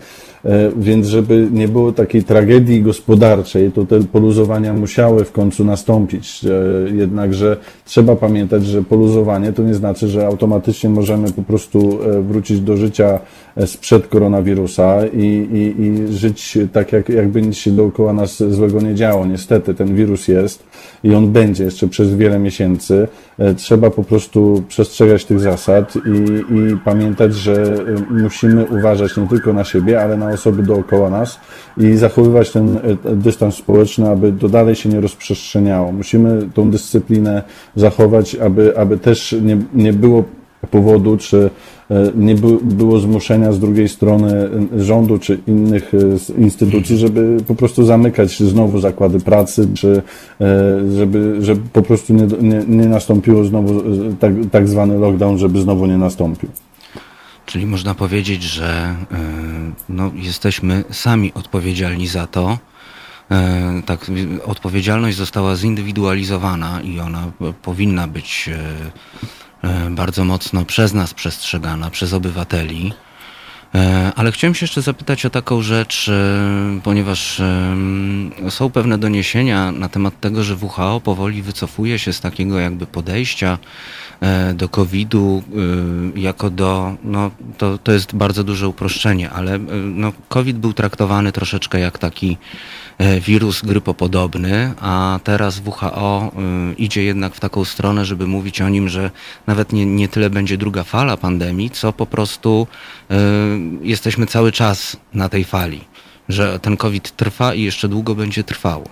[0.46, 6.44] E, więc żeby nie było takiej tragedii gospodarczej, to te poluzowania musiały w końcu nastąpić.
[6.44, 12.22] E, jednakże trzeba pamiętać, że poluzowanie to nie znaczy, że automatycznie możemy po prostu e,
[12.22, 13.20] wrócić do życia
[13.66, 18.94] sprzed koronawirusa i, i, i żyć tak, jak, jakby nic się dookoła nas złego nie
[18.94, 19.26] działo.
[19.26, 20.66] Niestety ten wirus jest
[21.04, 23.08] i on będzie jeszcze przez wiele miesięcy.
[23.56, 29.64] Trzeba po prostu przestrzegać tych zasad i, i pamiętać, że musimy uważać nie tylko na
[29.64, 31.40] siebie, ale na osoby dookoła nas
[31.78, 35.92] i zachowywać ten e, dystans społeczny, aby to dalej się nie rozprzestrzeniało.
[35.92, 37.42] Musimy tą dyscyplinę
[37.76, 40.24] zachować, aby, aby też nie, nie było
[40.66, 41.50] powodu, czy
[41.90, 47.84] e, nie było zmuszenia z drugiej strony rządu czy innych e, instytucji, żeby po prostu
[47.84, 50.02] zamykać znowu zakłady pracy, czy
[50.96, 53.82] żeby, żeby po prostu nie, nie, nie nastąpiło znowu
[54.20, 56.48] tak, tak zwany lockdown, żeby znowu nie nastąpił.
[57.46, 59.18] Czyli można powiedzieć, że e,
[59.88, 62.58] no, jesteśmy sami odpowiedzialni za to.
[63.30, 64.10] E, tak,
[64.44, 68.58] odpowiedzialność została zindywidualizowana i ona powinna być e,
[69.90, 72.92] bardzo mocno przez nas przestrzegana, przez obywateli.
[74.16, 76.10] Ale chciałem się jeszcze zapytać o taką rzecz,
[76.82, 77.42] ponieważ
[78.50, 83.58] są pewne doniesienia na temat tego, że WHO powoli wycofuje się z takiego jakby podejścia
[84.20, 85.42] E, do COVID-u
[86.16, 90.72] e, jako do, no to, to jest bardzo duże uproszczenie, ale e, no, COVID był
[90.72, 92.38] traktowany troszeczkę jak taki
[93.20, 96.32] wirus grypopodobny, a teraz WHO
[96.78, 99.10] idzie jednak w taką stronę, żeby mówić o nim, że
[99.46, 102.66] nawet nie, nie tyle będzie druga fala pandemii, co po prostu
[103.82, 105.80] jesteśmy cały czas na tej fali,
[106.28, 108.88] że ten COVID trwa i jeszcze długo będzie trwał.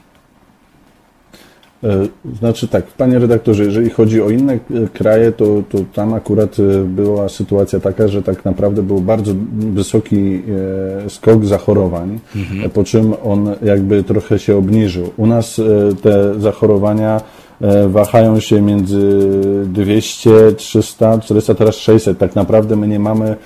[1.85, 2.09] E,
[2.39, 4.59] znaczy tak, panie redaktorze, jeżeli chodzi o inne e,
[4.93, 10.43] kraje, to, to tam akurat e, była sytuacja taka, że tak naprawdę był bardzo wysoki
[11.09, 12.70] skok zachorowań, mhm.
[12.70, 15.11] po czym on jakby trochę się obniżył.
[15.16, 15.61] U nas
[16.03, 17.20] te zachorowania
[17.89, 19.30] wahają się między
[19.64, 22.18] 200, 300, 400, teraz 600.
[22.18, 23.37] Tak naprawdę my nie mamy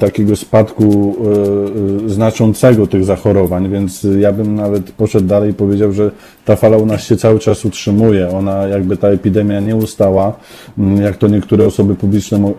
[0.00, 5.92] takiego spadku e, e, znaczącego tych zachorowań, więc ja bym nawet poszedł dalej i powiedział,
[5.92, 6.10] że
[6.44, 8.28] ta fala u nas się cały czas utrzymuje.
[8.28, 10.36] Ona jakby ta epidemia nie ustała,
[10.78, 12.52] mm, jak to niektóre osoby publiczne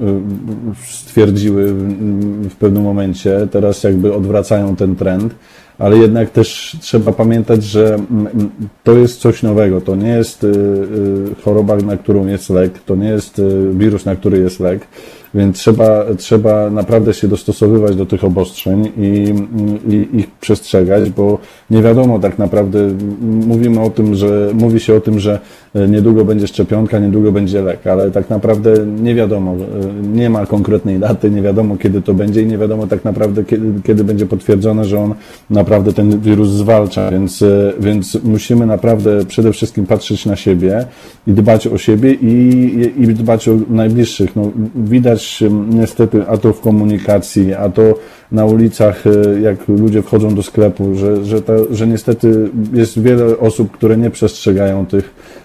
[0.90, 1.74] stwierdziły
[2.50, 3.48] w pewnym momencie.
[3.52, 5.36] Teraz jakby odwracają ten trend
[5.78, 8.50] ale jednak też trzeba pamiętać, że mm, mm,
[8.84, 9.82] to jest coś nowego.
[9.82, 10.46] To nie jest
[11.44, 13.42] choroba, na którą jest lek, to nie jest
[13.74, 14.88] wirus, na który jest lek.
[15.34, 19.34] Więc trzeba, trzeba naprawdę się dostosowywać do tych obostrzeń i,
[19.90, 21.38] i ich przestrzegać, bo
[21.70, 22.80] nie wiadomo tak naprawdę,
[23.22, 25.40] mówimy o tym, że mówi się o tym, że
[25.90, 29.56] niedługo będzie szczepionka, niedługo będzie lek, ale tak naprawdę nie wiadomo,
[30.14, 33.82] nie ma konkretnej daty, nie wiadomo kiedy to będzie i nie wiadomo tak naprawdę kiedy,
[33.84, 35.14] kiedy będzie potwierdzone, że on
[35.50, 37.44] naprawdę ten wirus zwalcza, więc,
[37.80, 40.86] więc musimy naprawdę przede wszystkim patrzeć na siebie
[41.28, 44.36] i dbać o siebie i, i dbać o najbliższych.
[44.36, 47.96] No, widać niestety, a to w komunikacji, a to
[48.32, 53.38] na ulicach, e, jak ludzie wchodzą do sklepu, że, że, ta, że niestety jest wiele
[53.38, 55.39] osób, które nie przestrzegają tych, e,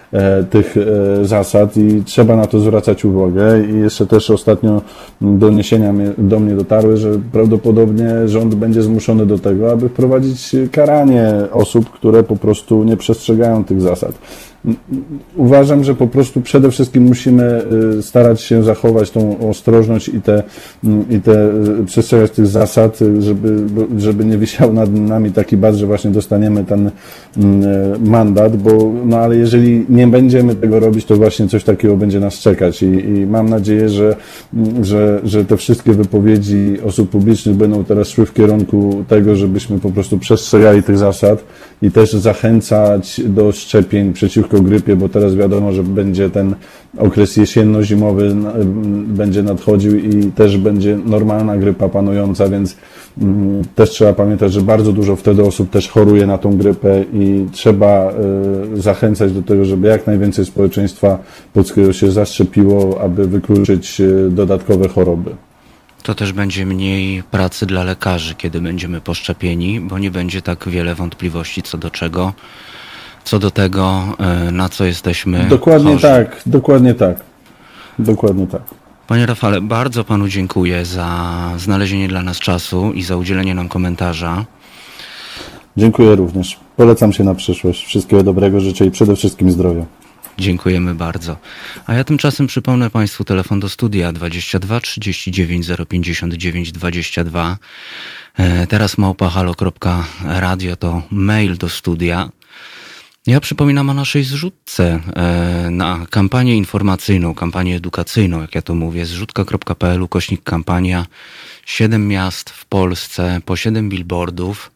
[0.49, 3.65] tych e, zasad i trzeba na to zwracać uwagę.
[3.65, 4.81] I jeszcze też ostatnio
[5.21, 11.89] doniesienia do mnie dotarły, że prawdopodobnie rząd będzie zmuszony do tego, aby wprowadzić karanie osób,
[11.89, 14.15] które po prostu nie przestrzegają tych zasad.
[15.35, 17.61] Uważam, że po prostu przede wszystkim musimy
[17.97, 20.43] y, starać się zachować tą ostrożność i te,
[20.83, 21.49] mm, i te
[21.81, 23.57] y, przestrzegać tych zasad, y, żeby,
[23.97, 26.91] żeby nie wisiał nad nami taki bad, że właśnie dostaniemy ten
[27.37, 32.19] mm, mandat, bo no ale jeżeli nie będziemy tego robić, to właśnie coś takiego będzie
[32.19, 32.83] nas czekać.
[32.83, 34.15] I, i mam nadzieję, że,
[34.81, 39.91] że, że te wszystkie wypowiedzi osób publicznych będą teraz szły w kierunku tego, żebyśmy po
[39.91, 41.43] prostu przestrzegali tych zasad
[41.81, 46.55] i też zachęcać do szczepień przeciwko grypie, bo teraz wiadomo, że będzie ten
[46.97, 48.35] okres jesienno-zimowy
[49.07, 52.77] będzie nadchodził i też będzie normalna grypa panująca, więc
[53.75, 58.11] też trzeba pamiętać, że bardzo dużo wtedy osób też choruje na tą grypę i trzeba
[58.73, 61.19] y, zachęcać do tego, żeby jak najwięcej społeczeństwa
[61.53, 65.35] polskiego się zaszczepiło, aby wykluczyć y, dodatkowe choroby.
[66.03, 70.95] To też będzie mniej pracy dla lekarzy, kiedy będziemy poszczepieni, bo nie będzie tak wiele
[70.95, 72.33] wątpliwości co do czego
[73.25, 75.45] co do tego, e, na co jesteśmy.
[75.49, 76.01] Dokładnie chorzy.
[76.01, 77.17] tak, dokładnie tak.
[77.99, 78.61] Dokładnie tak.
[79.07, 84.45] Panie Rafale, bardzo panu dziękuję za znalezienie dla nas czasu i za udzielenie nam komentarza.
[85.77, 86.59] Dziękuję również.
[86.77, 87.85] Polecam się na przyszłość.
[87.85, 89.85] Wszystkiego dobrego życzę i przede wszystkim zdrowia.
[90.37, 91.37] Dziękujemy bardzo.
[91.85, 97.57] A ja tymczasem przypomnę Państwu telefon do studia 22 39 059 22.
[98.69, 102.29] Teraz małpahalo.radio to mail do studia.
[103.27, 109.05] Ja przypominam o naszej zrzutce e, na kampanię informacyjną, kampanię edukacyjną, jak ja to mówię,
[109.05, 111.05] zrzutka.pl, ukośnik kampania,
[111.65, 114.71] siedem miast w Polsce, po siedem billboardów.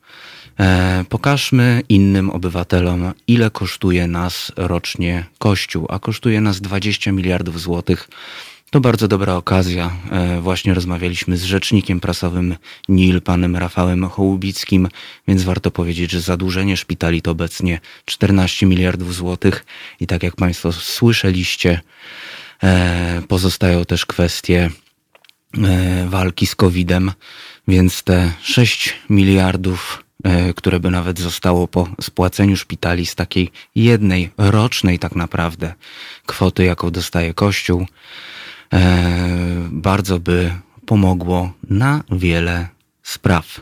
[0.60, 8.10] E, pokażmy innym obywatelom, ile kosztuje nas rocznie Kościół, a kosztuje nas 20 miliardów złotych
[8.70, 9.92] to bardzo dobra okazja.
[10.12, 12.56] E, właśnie rozmawialiśmy z rzecznikiem prasowym
[12.90, 14.88] NIL, panem Rafałem Hołubickim,
[15.28, 19.66] więc warto powiedzieć, że zadłużenie szpitali to obecnie 14 miliardów złotych
[20.00, 21.82] i tak jak Państwo słyszeliście,
[22.64, 24.70] e, pozostają też kwestie
[25.58, 27.12] e, walki z COVID-em,
[27.68, 30.04] więc te 6 miliardów
[30.56, 35.74] które by nawet zostało po spłaceniu szpitali z takiej jednej rocznej tak naprawdę
[36.26, 37.86] kwoty, jaką dostaje Kościół,
[39.72, 40.52] bardzo by
[40.86, 42.68] pomogło na wiele
[43.04, 43.62] spraw.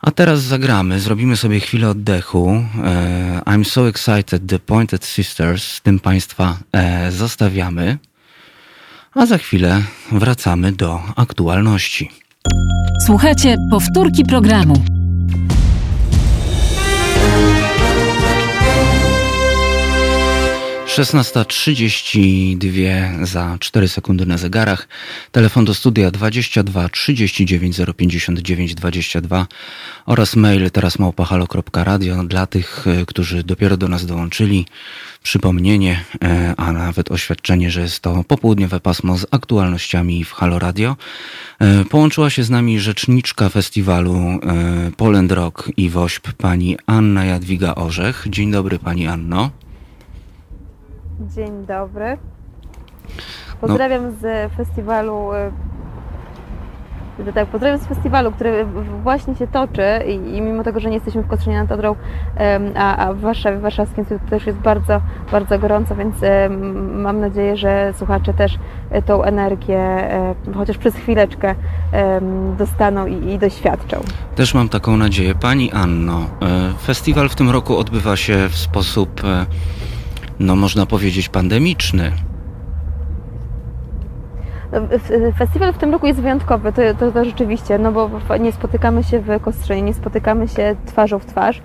[0.00, 2.64] A teraz zagramy, zrobimy sobie chwilę oddechu.
[2.84, 7.98] E, I'm so excited, The Pointed Sisters, z tym Państwa e, zostawiamy.
[9.14, 9.82] A za chwilę
[10.12, 12.10] wracamy do aktualności.
[13.06, 14.84] Słuchajcie, powtórki programu.
[20.92, 24.88] 16.32 za 4 sekundy na zegarach.
[25.30, 29.46] Telefon do studia 22 39 059 22
[30.06, 34.66] oraz mail teraz małpahalo.radio dla tych, e, którzy dopiero do nas dołączyli.
[35.22, 40.96] Przypomnienie, e, a nawet oświadczenie, że jest to popołudniowe pasmo z aktualnościami w Halo Radio.
[41.58, 44.40] E, połączyła się z nami rzeczniczka festiwalu
[44.96, 48.26] Poland Rock i WOŚP pani Anna Jadwiga Orzech.
[48.30, 49.61] Dzień dobry pani Anno.
[51.28, 52.18] Dzień dobry.
[53.60, 54.12] Pozdrawiam no.
[54.20, 55.30] z festiwalu.
[57.34, 58.66] Tak, pozdrawiam z festiwalu, który
[59.02, 61.96] właśnie się toczy i, i mimo tego, że nie jesteśmy w Kostrzynie nad Odrą,
[62.76, 65.00] a, a, w Warszawie, w Warszawskim też jest bardzo,
[65.32, 66.14] bardzo gorąco, więc
[66.94, 68.58] mam nadzieję, że słuchacze też
[68.90, 70.08] e, tą energię
[70.54, 71.54] chociaż przez chwileczkę
[72.58, 74.00] dostaną i, i doświadczą.
[74.34, 75.34] Też mam taką nadzieję.
[75.34, 79.46] Pani Anno, e, festiwal w tym roku odbywa się w sposób e,
[80.38, 82.12] no można powiedzieć, pandemiczny.
[85.38, 88.10] Festiwal w tym roku jest wyjątkowy, to, to, to, rzeczywiście, no bo
[88.40, 91.62] nie spotykamy się w Kostrzynie, nie spotykamy się twarzą w twarz.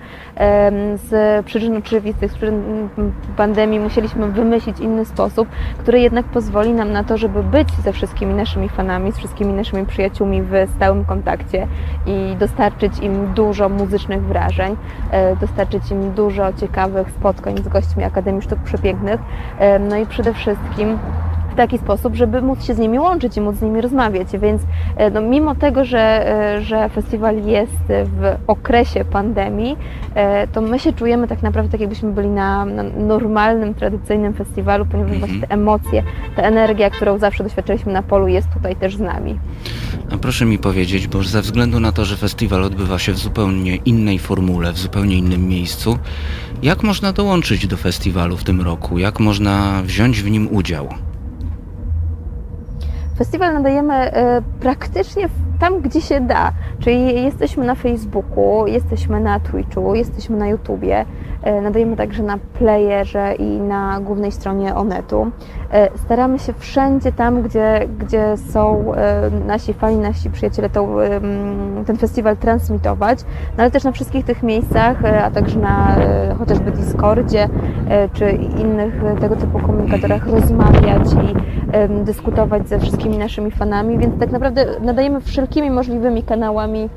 [0.95, 2.89] Z przyczyn oczywistych, z przyczyn
[3.38, 5.47] pandemii musieliśmy wymyślić inny sposób,
[5.78, 9.86] który jednak pozwoli nam na to, żeby być ze wszystkimi naszymi fanami, z wszystkimi naszymi
[9.86, 11.68] przyjaciółmi w stałym kontakcie
[12.05, 14.76] i dostarczyć im dużo muzycznych wrażeń,
[15.12, 19.22] e, dostarczyć im dużo ciekawych spotkań z gośćmi Akademii Sztuk Przepięknych,
[19.89, 20.97] no i przede wszystkim
[21.58, 24.28] taki sposób, żeby móc się z nimi łączyć i móc z nimi rozmawiać.
[24.41, 24.62] Więc
[24.95, 29.78] e, no, mimo tego, że, e, że festiwal jest w okresie pandemii,
[30.16, 34.86] e, to my się czujemy tak naprawdę tak, jakbyśmy byli na, na normalnym, tradycyjnym festiwalu,
[34.86, 35.20] ponieważ mhm.
[35.30, 36.03] właśnie te emocje,
[36.36, 39.39] ta energia, którą zawsze doświadczyliśmy na polu, jest tutaj też z nami.
[40.12, 43.76] A proszę mi powiedzieć, bo ze względu na to, że festiwal odbywa się w zupełnie
[43.76, 45.97] innej formule, w zupełnie innym miejscu,
[46.64, 48.97] jak można dołączyć do festiwalu w tym roku?
[48.97, 51.07] Jak można wziąć w nim udział?
[53.18, 56.51] Festiwal nadajemy e, praktycznie tam, gdzie się da.
[56.80, 61.05] Czyli jesteśmy na Facebooku, jesteśmy na Twitchu, jesteśmy na YouTubie,
[61.43, 65.32] e, nadajemy także na playerze i na głównej stronie Onetu.
[65.72, 68.91] E, staramy się wszędzie tam, gdzie, gdzie są
[69.47, 70.95] nasi fani, nasi przyjaciele tą,
[71.86, 73.20] ten festiwal transmitować,
[73.57, 75.95] no ale też na wszystkich tych miejscach, a także na
[76.38, 77.49] chociażby Discordzie
[78.13, 81.36] czy innych tego typu komunikatorach rozmawiać i
[82.03, 86.89] dyskutować ze wszystkimi naszymi fanami, więc tak naprawdę nadajemy wszelkimi możliwymi kanałami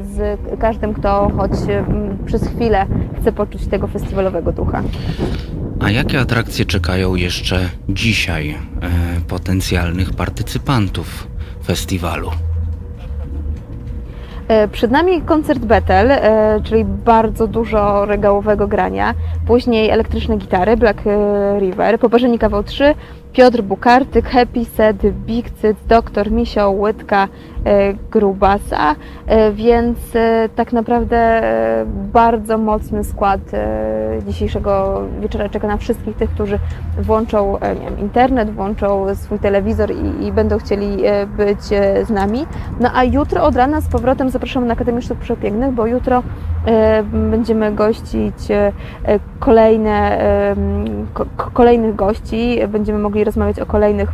[0.00, 1.52] z każdym, kto choć
[2.26, 2.86] przez chwilę
[3.20, 4.82] chce poczuć tego festiwalowego ducha.
[5.80, 8.56] A jakie atrakcje czekają jeszcze dzisiaj e,
[9.28, 11.26] potencjalnych partycypantów
[11.64, 12.30] festiwalu?
[14.48, 19.14] E, przed nami koncert Betel, e, czyli bardzo dużo regałowego grania.
[19.46, 21.02] Później elektryczne gitary, Black
[21.60, 22.94] River, Poparzenie kawał 3,
[23.32, 27.28] Piotr Bukartyk, Happy Set, Big Cyt, Doktor Misio, Łydka,
[27.64, 28.94] e, Grubasa,
[29.26, 31.42] e, więc e, tak naprawdę
[32.12, 33.40] bardzo mocny skład
[34.26, 36.58] dzisiejszego wieczora czeka na wszystkich tych, którzy
[36.98, 41.02] włączą wiem, internet, włączą swój telewizor i, i, będą chcieli
[41.36, 41.60] być
[42.06, 42.46] z nami.
[42.80, 46.22] No a jutro od rana z powrotem zapraszamy na Akademię Sztuk Przepięknych, bo jutro
[47.12, 48.34] będziemy gościć
[49.38, 50.18] kolejne,
[51.52, 54.08] kolejnych gości, będziemy mogli rozmawiać o kolejnych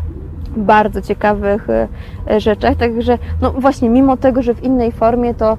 [0.57, 2.77] bardzo ciekawych e, rzeczach.
[2.77, 5.59] Także, no właśnie, mimo tego, że w innej formie, to,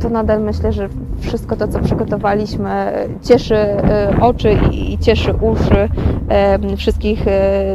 [0.00, 0.88] to nadal myślę, że
[1.20, 2.92] wszystko to, co przygotowaliśmy,
[3.22, 5.88] cieszy e, oczy i cieszy uszy
[6.28, 7.24] e, wszystkich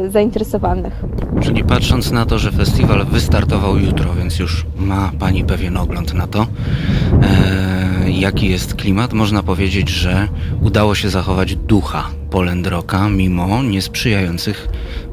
[0.08, 1.04] zainteresowanych.
[1.40, 6.26] Czyli patrząc na to, że festiwal wystartował jutro, więc już ma Pani pewien ogląd na
[6.26, 6.46] to,
[8.08, 10.28] jaki jest klimat, można powiedzieć, że
[10.62, 14.68] udało się zachować ducha Polendroka mimo niesprzyjających,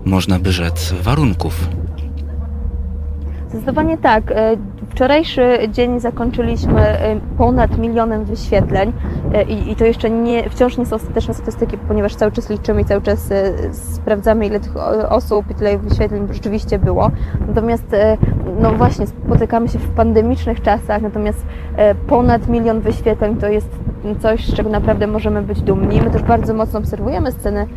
[0.05, 1.67] można by rzec, warunków.
[3.49, 4.33] Zdecydowanie tak.
[4.95, 8.93] Wczorajszy dzień zakończyliśmy e, ponad milionem wyświetleń
[9.33, 12.81] e, i, i to jeszcze nie, wciąż nie są ostateczne statystyki, ponieważ cały czas liczymy
[12.81, 13.29] i cały czas
[13.71, 14.77] sprawdzamy, ile tych
[15.09, 17.11] osób i tyle wyświetleń rzeczywiście było.
[17.47, 17.95] Natomiast,
[18.59, 21.45] no właśnie, spotykamy się w pandemicznych czasach, natomiast
[22.07, 23.69] ponad milion wyświetleń to jest
[24.19, 26.01] coś, z czego naprawdę możemy być dumni.
[26.01, 27.67] My też bardzo mocno obserwujemy sceny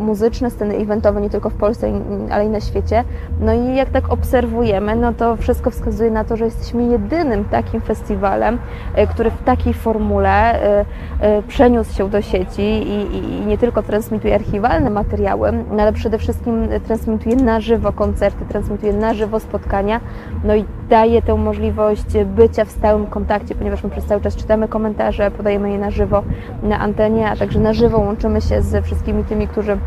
[0.00, 1.92] muzyczne, sceny eventowe nie tylko w Polsce,
[2.30, 3.04] ale i na świecie.
[3.40, 7.80] No i jak tak obserwujemy, no to wszystko wskazuje na to, że jesteśmy jedynym takim
[7.80, 8.58] festiwalem,
[8.94, 10.84] e, który w takiej formule e,
[11.20, 16.18] e, przeniósł się do sieci i, i nie tylko transmituje archiwalne materiały, no ale przede
[16.18, 20.00] wszystkim transmituje na żywo koncerty, transmituje na żywo spotkania,
[20.44, 24.68] no i daje tę możliwość bycia w stałym kontakcie, ponieważ my przez cały czas czytamy
[24.68, 26.22] komentarze, podajemy je na żywo
[26.62, 29.78] na antenie, a także na żywo łączymy się z wszystkimi tymi, którzy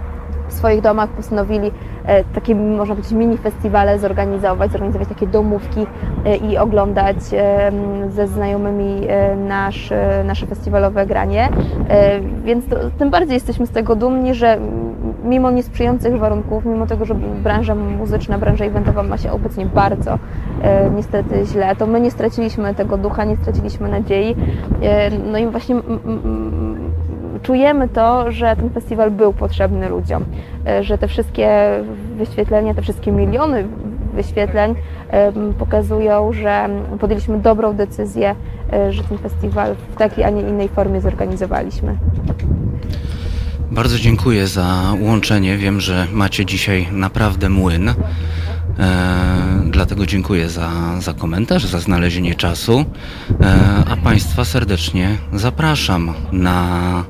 [0.51, 1.71] w swoich domach postanowili
[2.05, 5.85] e, takie, można powiedzieć, mini festiwale zorganizować, zorganizować takie domówki
[6.25, 7.71] e, i oglądać e,
[8.09, 9.01] ze znajomymi
[9.47, 9.93] nasz,
[10.25, 11.49] nasze festiwalowe granie.
[12.43, 14.57] Więc to, tym bardziej jesteśmy z tego dumni, że
[15.23, 20.19] mimo niesprzyjających warunków, mimo tego, że branża muzyczna, branża eventowa ma się obecnie bardzo
[20.95, 24.35] niestety źle, to my nie straciliśmy tego ducha, nie straciliśmy nadziei.
[25.31, 25.75] No i właśnie
[27.43, 30.25] czujemy to, że ten festiwal był potrzebny ludziom,
[30.67, 31.49] e, że te wszystkie
[32.17, 33.67] wyświetlenia, te wszystkie miliony
[34.13, 34.75] wyświetleń
[35.59, 36.69] pokazują, że
[36.99, 38.35] podjęliśmy dobrą decyzję,
[38.73, 41.97] e, że ten festiwal w takiej, a nie innej formie zorganizowaliśmy.
[43.71, 45.57] Bardzo dziękuję za łączenie.
[45.57, 47.93] Wiem, że macie dzisiaj naprawdę młyn.
[49.81, 52.85] Dlatego dziękuję za, za komentarz, za znalezienie czasu.
[53.41, 57.03] E, a Państwa serdecznie zapraszam na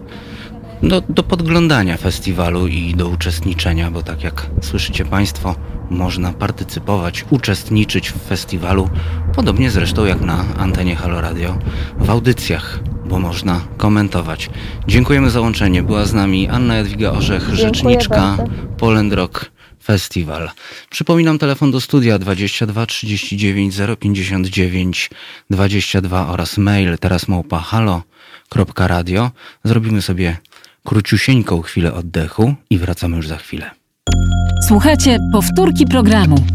[0.83, 5.55] do, do podglądania festiwalu i do uczestniczenia, bo tak jak słyszycie Państwo,
[5.89, 8.89] można partycypować, uczestniczyć w festiwalu,
[9.35, 11.57] podobnie zresztą jak na antenie Halo Radio
[11.97, 14.49] w audycjach, bo można komentować.
[14.87, 15.83] Dziękujemy za łączenie.
[15.83, 18.37] Była z nami Anna Jadwiga Orzech, Dziękuję rzeczniczka
[18.77, 19.51] Poland Rock
[19.83, 20.49] Festival.
[20.89, 25.09] Przypominam telefon do studia 22 39 059
[25.49, 29.31] 22 oraz mail teraz małpa halo.radio.
[29.63, 30.37] Zrobimy sobie
[30.85, 33.71] króciusieńką chwilę oddechu i wracamy już za chwilę.
[34.67, 36.45] Słuchajcie, powtórki programu.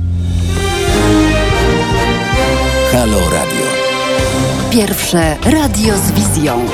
[2.92, 3.66] Halo Radio.
[4.72, 6.66] Pierwsze radio z wizją.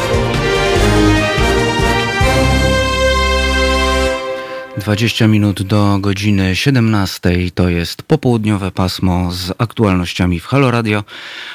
[4.82, 11.04] 20 minut do godziny 17 to jest popołudniowe pasmo z aktualnościami w Halo Radio.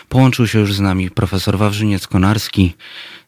[0.09, 2.73] Połączył się już z nami profesor Wawrzyniec Konarski.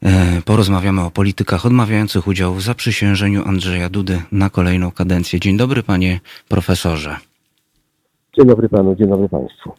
[0.04, 5.40] E, porozmawiamy o politykach odmawiających udziału w zaprzysiężeniu Andrzeja Dudy na kolejną kadencję.
[5.40, 7.16] Dzień dobry panie profesorze.
[8.38, 9.72] Dzień dobry panu, dzień dobry państwu.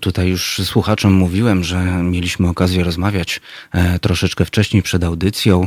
[0.00, 3.40] Tutaj już słuchaczom mówiłem, że mieliśmy okazję rozmawiać
[3.72, 5.66] e, troszeczkę wcześniej przed audycją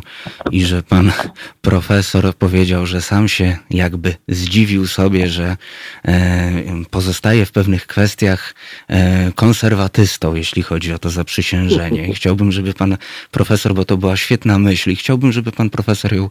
[0.52, 1.12] i że pan
[1.62, 5.58] profesor powiedział, że sam się jakby zdziwił sobie, że
[6.06, 6.52] e,
[6.90, 8.56] pozostaje w pewnych kwestiach
[8.88, 12.14] e, konserwatystą, jeśli chodzi o to zaprzysiężenie.
[12.14, 12.98] Chciałbym, żeby pan
[13.32, 16.30] profesor, bo to była świetna myśl, i chciałbym, żeby pan profesor ją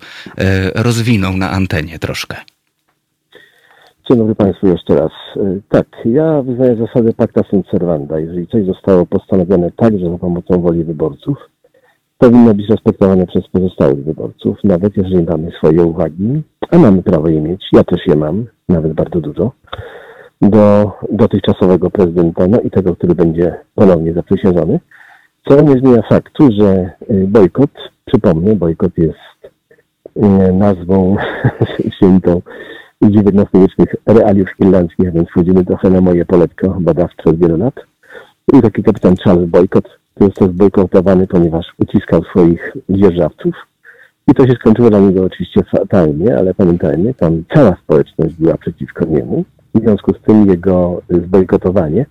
[0.75, 2.37] rozwinął na antenie troszkę.
[4.11, 5.11] Dobry Państwu jeszcze raz.
[5.37, 8.19] E, tak, ja wyznaję zasadę pacta sunt servanda.
[8.19, 11.39] Jeżeli coś zostało postanowione także za pomocą woli wyborców,
[12.19, 17.41] powinno być respektowane przez pozostałych wyborców, nawet jeżeli mamy swoje uwagi, a mamy prawo je
[17.41, 19.53] mieć, ja też je mam, nawet bardzo dużo,
[20.43, 24.81] do dotychczasowego prezydenta, no i tego, który będzie ponownie zaprzysiężony,
[25.49, 27.71] co nie zmienia faktu, że e, bojkot,
[28.05, 29.53] przypomnę, bojkot jest
[30.17, 31.17] e, nazwą
[31.97, 32.43] świętą
[33.03, 37.75] XIX-wiecznych realiów finlandzkich, więc wchodzimy trochę na moje poletko badawcze od wielu lat.
[38.53, 43.55] I taki kapitan Charles Boycott, który został zbojkotowany, ponieważ uciskał swoich dzierżawców.
[44.29, 49.05] I to się skończyło dla niego oczywiście fatalnie, ale pamiętajmy, tam cała społeczność była przeciwko
[49.05, 49.45] niemu.
[49.75, 52.07] W związku z tym jego zbojkotowanie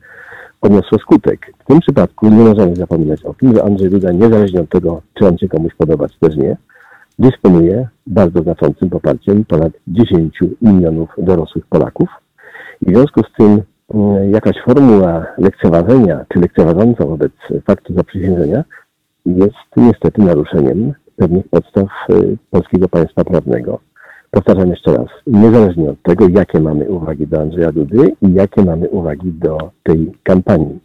[0.61, 1.53] odniosło skutek.
[1.59, 5.27] W tym przypadku nie możemy zapominać o tym, że Andrzej Duda, niezależnie od tego, czy
[5.27, 6.57] on się komuś podoba, czy też nie,
[7.21, 12.09] dysponuje bardzo znaczącym poparciem ponad 10 milionów dorosłych Polaków.
[12.81, 13.61] I w związku z tym
[13.93, 17.31] mm, jakaś formuła lekceważenia, czy lekceważąca wobec
[17.67, 18.63] faktu zaprzysiężenia
[19.25, 23.79] jest niestety naruszeniem pewnych podstaw y, polskiego państwa prawnego.
[24.31, 28.89] Powtarzam jeszcze raz, niezależnie od tego, jakie mamy uwagi do Andrzeja Dudy i jakie mamy
[28.89, 30.79] uwagi do tej kampanii.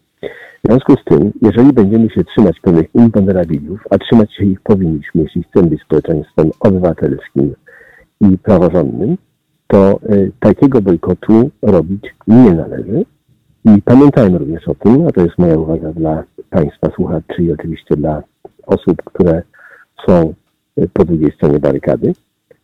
[0.67, 5.23] W związku z tym, jeżeli będziemy się trzymać pewnych imponderabiliów, a trzymać się ich powinniśmy,
[5.23, 7.55] jeśli chcemy być społeczeństwem obywatelskim
[8.21, 9.17] i praworządnym,
[9.67, 13.05] to y, takiego bojkotu robić nie należy.
[13.65, 17.97] I pamiętajmy również o tym, a to jest moja uwaga dla Państwa słuchaczy i oczywiście
[17.97, 18.23] dla
[18.67, 19.43] osób, które
[20.07, 20.35] są
[20.79, 22.13] y, po drugiej stronie barykady,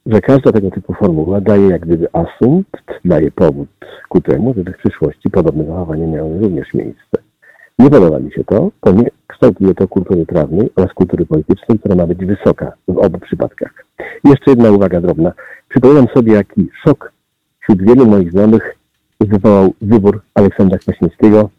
[0.06, 3.68] że każda tego typu formuła daje jak gdyby asumpt, daje powód
[4.08, 7.31] ku temu, żeby w przyszłości podobne zachowanie miało również miejsce.
[7.78, 12.06] Nie podoba mi się to, nie kształtuje to kultury prawnej oraz kultury politycznej, która ma
[12.06, 13.84] być wysoka w obu przypadkach.
[14.24, 15.32] jeszcze jedna uwaga drobna.
[15.68, 17.12] Przypominam sobie, jaki szok
[17.60, 18.76] wśród wielu moich znajomych
[19.20, 21.50] wywołał wybór Aleksandra Kwaśniewskiego.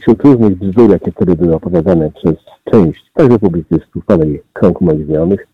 [0.00, 2.34] Wśród różnych bzdur, jakie wtedy były opowiadane przez
[2.72, 5.46] część, także publicystów, ale i krąg moich znajomych,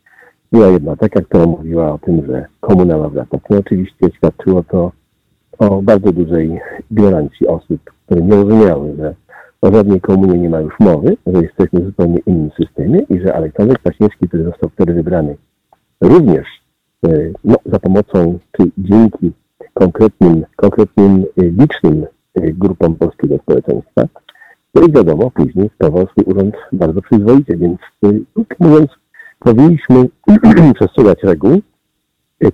[0.52, 3.40] była jedna taka, która mówiła o tym, że komuna ma wracać.
[3.51, 4.93] No oczywiście świadczyło to
[5.59, 6.60] o bardzo dużej
[6.90, 9.14] ignorancji osób, które nie rozumiały, że
[9.60, 13.35] o żadnej komunie nie ma już mowy, że jesteśmy w zupełnie innym systemie i że
[13.35, 15.36] Aleksander Kwaśniewski, który został wtedy wybrany
[16.01, 16.47] również
[17.06, 17.09] e,
[17.44, 19.32] no, za pomocą czy dzięki
[19.74, 24.02] konkretnym, konkretnym e, licznym e, grupom polskiego społeczeństwa,
[24.74, 27.78] no i wiadomo, później sprawował swój urząd bardzo przyzwoicie, więc
[28.59, 28.90] mówiąc,
[29.39, 30.09] powinniśmy
[30.74, 31.60] przestrzegać reguł,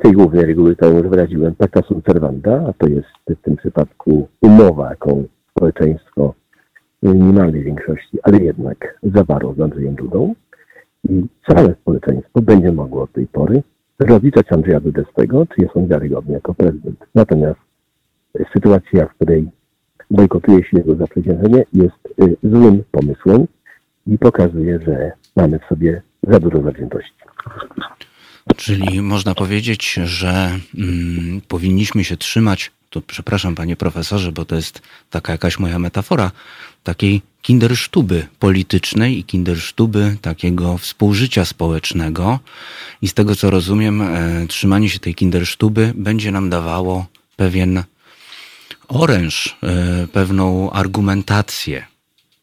[0.02, 4.28] tej głównej reguły, którą już wyraziłem, pacta sunt servanda, a to jest w tym przypadku
[4.40, 6.34] umowa, jaką społeczeństwo
[7.04, 10.34] minimalnej większości, ale jednak zawarło z Andrzejem Dudą
[11.08, 13.62] i całe społeczeństwo będzie mogło od tej pory
[13.98, 17.04] rozliczać Andrzeja Dudę z tego, czy jest on wiarygodny jako prezydent.
[17.14, 17.60] Natomiast
[18.52, 19.48] sytuacja, w której
[20.10, 23.46] bojkotuje się jego zaprzysiężenie, jest y, złym pomysłem
[24.06, 27.12] i pokazuje, że mamy w sobie za dużo zawziętości.
[28.56, 34.82] Czyli można powiedzieć, że mm, powinniśmy się trzymać, to przepraszam panie profesorze, bo to jest
[35.10, 36.30] taka jakaś moja metafora,
[36.82, 42.38] takiej kindersztuby politycznej i kindersztuby takiego współżycia społecznego.
[43.02, 47.06] I z tego co rozumiem, e, trzymanie się tej kindersztuby będzie nam dawało
[47.36, 47.82] pewien
[48.88, 51.84] oręż, e, pewną argumentację.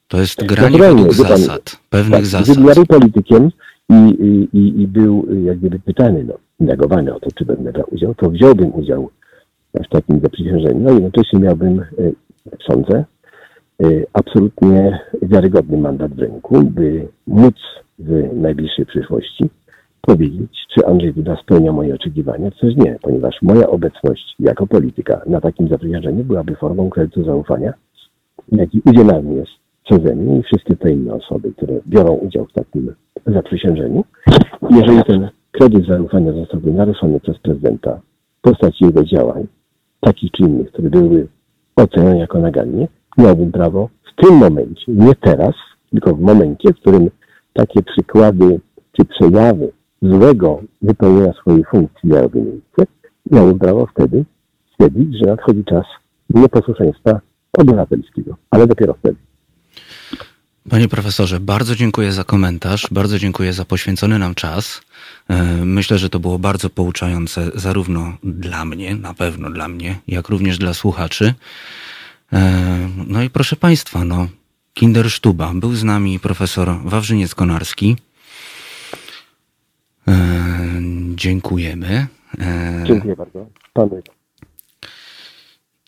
[0.07, 2.57] To jest granie Dobranie, według zasad, pan, pewnych tak, zasad.
[2.57, 3.51] Gdybym politykiem
[3.89, 8.15] i, i, i był jak gdyby pytany, no, negowany o to, czy będę brał udział,
[8.15, 9.11] to wziąłbym udział
[9.73, 10.79] w takim zaprzysiężeniu.
[10.79, 11.85] No i jednocześnie miałbym, e,
[12.67, 13.05] sądzę,
[13.85, 17.55] Y, absolutnie wiarygodny mandat w ręku, by móc
[17.99, 19.49] w najbliższej przyszłości
[20.01, 25.21] powiedzieć, czy Andrzej Duda spełnia moje oczekiwania, czy też nie, ponieważ moja obecność jako polityka
[25.25, 27.73] na takim zaprzysiężeniu byłaby formą kredytu zaufania,
[28.51, 29.51] jaki udzielany jest
[29.83, 32.93] przeze mnie i wszystkie te inne osoby, które biorą udział w takim
[33.27, 34.03] zaprzysiężeniu.
[34.69, 38.01] Jeżeli ten kredyt zaufania zostałby naruszony przez prezydenta
[38.37, 39.47] w postaci jego działań,
[40.01, 41.27] takich czy innych, które byłyby
[41.75, 42.87] ocenione jako nagannie,
[43.17, 45.55] miałbym prawo w tym momencie, nie teraz,
[45.91, 47.09] tylko w momencie, w którym
[47.53, 48.59] takie przykłady
[48.91, 49.71] czy przejawy
[50.01, 52.85] złego wypełnienia swojej funkcji miałyby miejsce,
[53.31, 54.25] miałbym prawo wtedy
[54.73, 55.85] stwierdzić, że nadchodzi czas
[56.29, 57.19] nieposłuszeństwa
[57.57, 59.30] obywatelskiego, ale dopiero wtedy.
[60.69, 64.81] Panie profesorze, bardzo dziękuję za komentarz, bardzo dziękuję za poświęcony nam czas.
[65.27, 70.29] E, myślę, że to było bardzo pouczające zarówno dla mnie, na pewno dla mnie, jak
[70.29, 71.33] również dla słuchaczy.
[72.33, 74.27] E, no i proszę Państwa, no,
[74.73, 75.51] Kindersztuba.
[75.53, 77.95] Był z nami profesor Wawrzyniec-Konarski.
[80.07, 80.13] E,
[81.15, 82.07] dziękujemy.
[82.83, 83.45] Dziękuję bardzo.
[83.73, 84.01] Panu.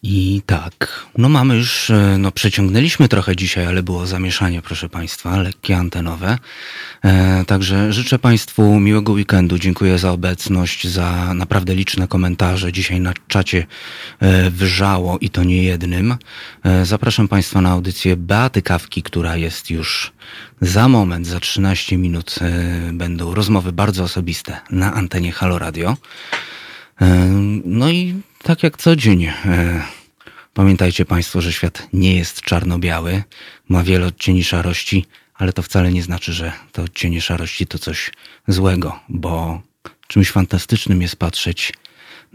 [0.05, 5.37] I tak, no mamy już, e, no przeciągnęliśmy trochę dzisiaj, ale było zamieszanie, proszę Państwa,
[5.37, 6.37] lekkie antenowe.
[7.03, 9.59] E, także życzę Państwu miłego weekendu.
[9.59, 12.71] Dziękuję za obecność, za naprawdę liczne komentarze.
[12.71, 13.65] Dzisiaj na czacie
[14.19, 16.15] e, wrzało i to nie jednym.
[16.63, 20.11] E, zapraszam Państwa na audycję Beaty Kawki, która jest już
[20.61, 25.97] za moment, za 13 minut e, będą rozmowy bardzo osobiste na antenie Halo Radio.
[27.01, 27.29] E,
[27.65, 29.25] no i tak jak co dzień.
[29.25, 29.33] E,
[30.53, 33.23] pamiętajcie Państwo, że świat nie jest czarno-biały,
[33.69, 35.05] ma wiele odcieni szarości,
[35.35, 38.11] ale to wcale nie znaczy, że te odcienie szarości to coś
[38.47, 39.61] złego, bo
[40.07, 41.73] czymś fantastycznym jest patrzeć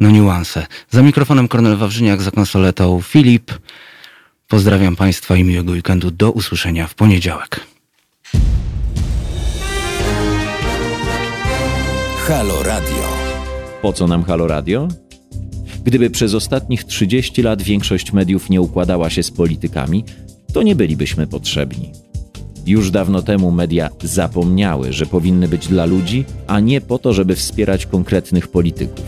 [0.00, 0.66] na niuanse.
[0.90, 3.52] Za mikrofonem Kornel Wawrzyniak, za konsoletą Filip.
[4.48, 6.10] Pozdrawiam Państwa i miłego weekendu.
[6.10, 7.60] Do usłyszenia w poniedziałek.
[12.26, 13.18] Halo Radio.
[13.82, 14.88] Po co nam Halo Radio?
[15.84, 20.04] Gdyby przez ostatnich 30 lat większość mediów nie układała się z politykami,
[20.52, 21.92] to nie bylibyśmy potrzebni.
[22.66, 27.36] Już dawno temu media zapomniały, że powinny być dla ludzi, a nie po to, żeby
[27.36, 29.04] wspierać konkretnych polityków.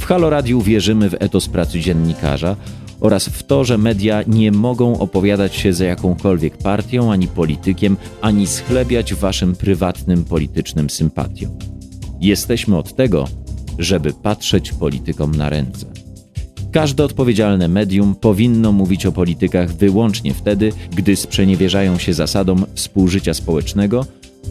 [0.00, 2.56] W Halo Radiu wierzymy w etos pracy dziennikarza
[3.00, 8.46] oraz w to, że media nie mogą opowiadać się za jakąkolwiek partią ani politykiem, ani
[8.46, 11.58] schlebiać waszym prywatnym politycznym sympatiom.
[12.20, 13.28] Jesteśmy od tego,
[13.78, 15.86] żeby patrzeć politykom na ręce.
[16.72, 24.06] Każde odpowiedzialne medium powinno mówić o politykach wyłącznie wtedy, gdy sprzeniewierzają się zasadom współżycia społecznego,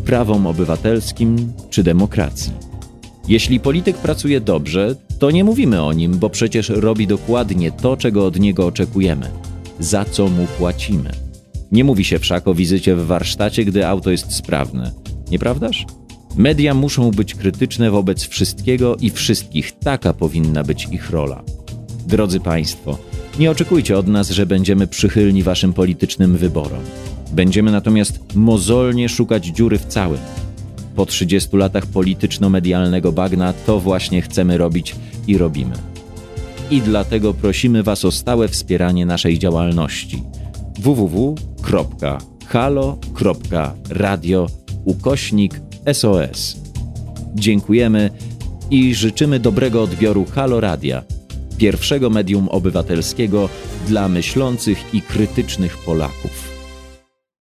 [0.06, 2.54] prawom obywatelskim czy demokracji.
[3.28, 8.26] Jeśli polityk pracuje dobrze, to nie mówimy o nim, bo przecież robi dokładnie to, czego
[8.26, 9.30] od niego oczekujemy,
[9.80, 11.12] za co mu płacimy.
[11.72, 14.92] Nie mówi się wszak o wizycie w warsztacie, gdy auto jest sprawne,
[15.32, 15.86] nieprawdaż?
[16.36, 21.44] Media muszą być krytyczne wobec wszystkiego i wszystkich, taka powinna być ich rola.
[22.08, 22.98] Drodzy Państwo,
[23.40, 26.84] nie oczekujcie od nas, że będziemy przychylni Waszym politycznym wyborom.
[27.32, 30.20] Będziemy natomiast mozolnie szukać dziury w całym.
[30.96, 34.96] Po 30 latach polityczno-medialnego bagna to właśnie chcemy robić
[35.28, 35.76] i robimy.
[36.72, 40.24] I dlatego prosimy Was o stałe wspieranie naszej działalności
[40.80, 41.38] www.halo.radio
[44.86, 45.62] ukośnik
[45.94, 46.58] SOS.
[47.36, 48.10] Dziękujemy
[48.72, 51.04] i życzymy dobrego odbioru Halo Radia,
[51.58, 53.50] pierwszego medium obywatelskiego
[53.88, 56.53] dla myślących i krytycznych Polaków.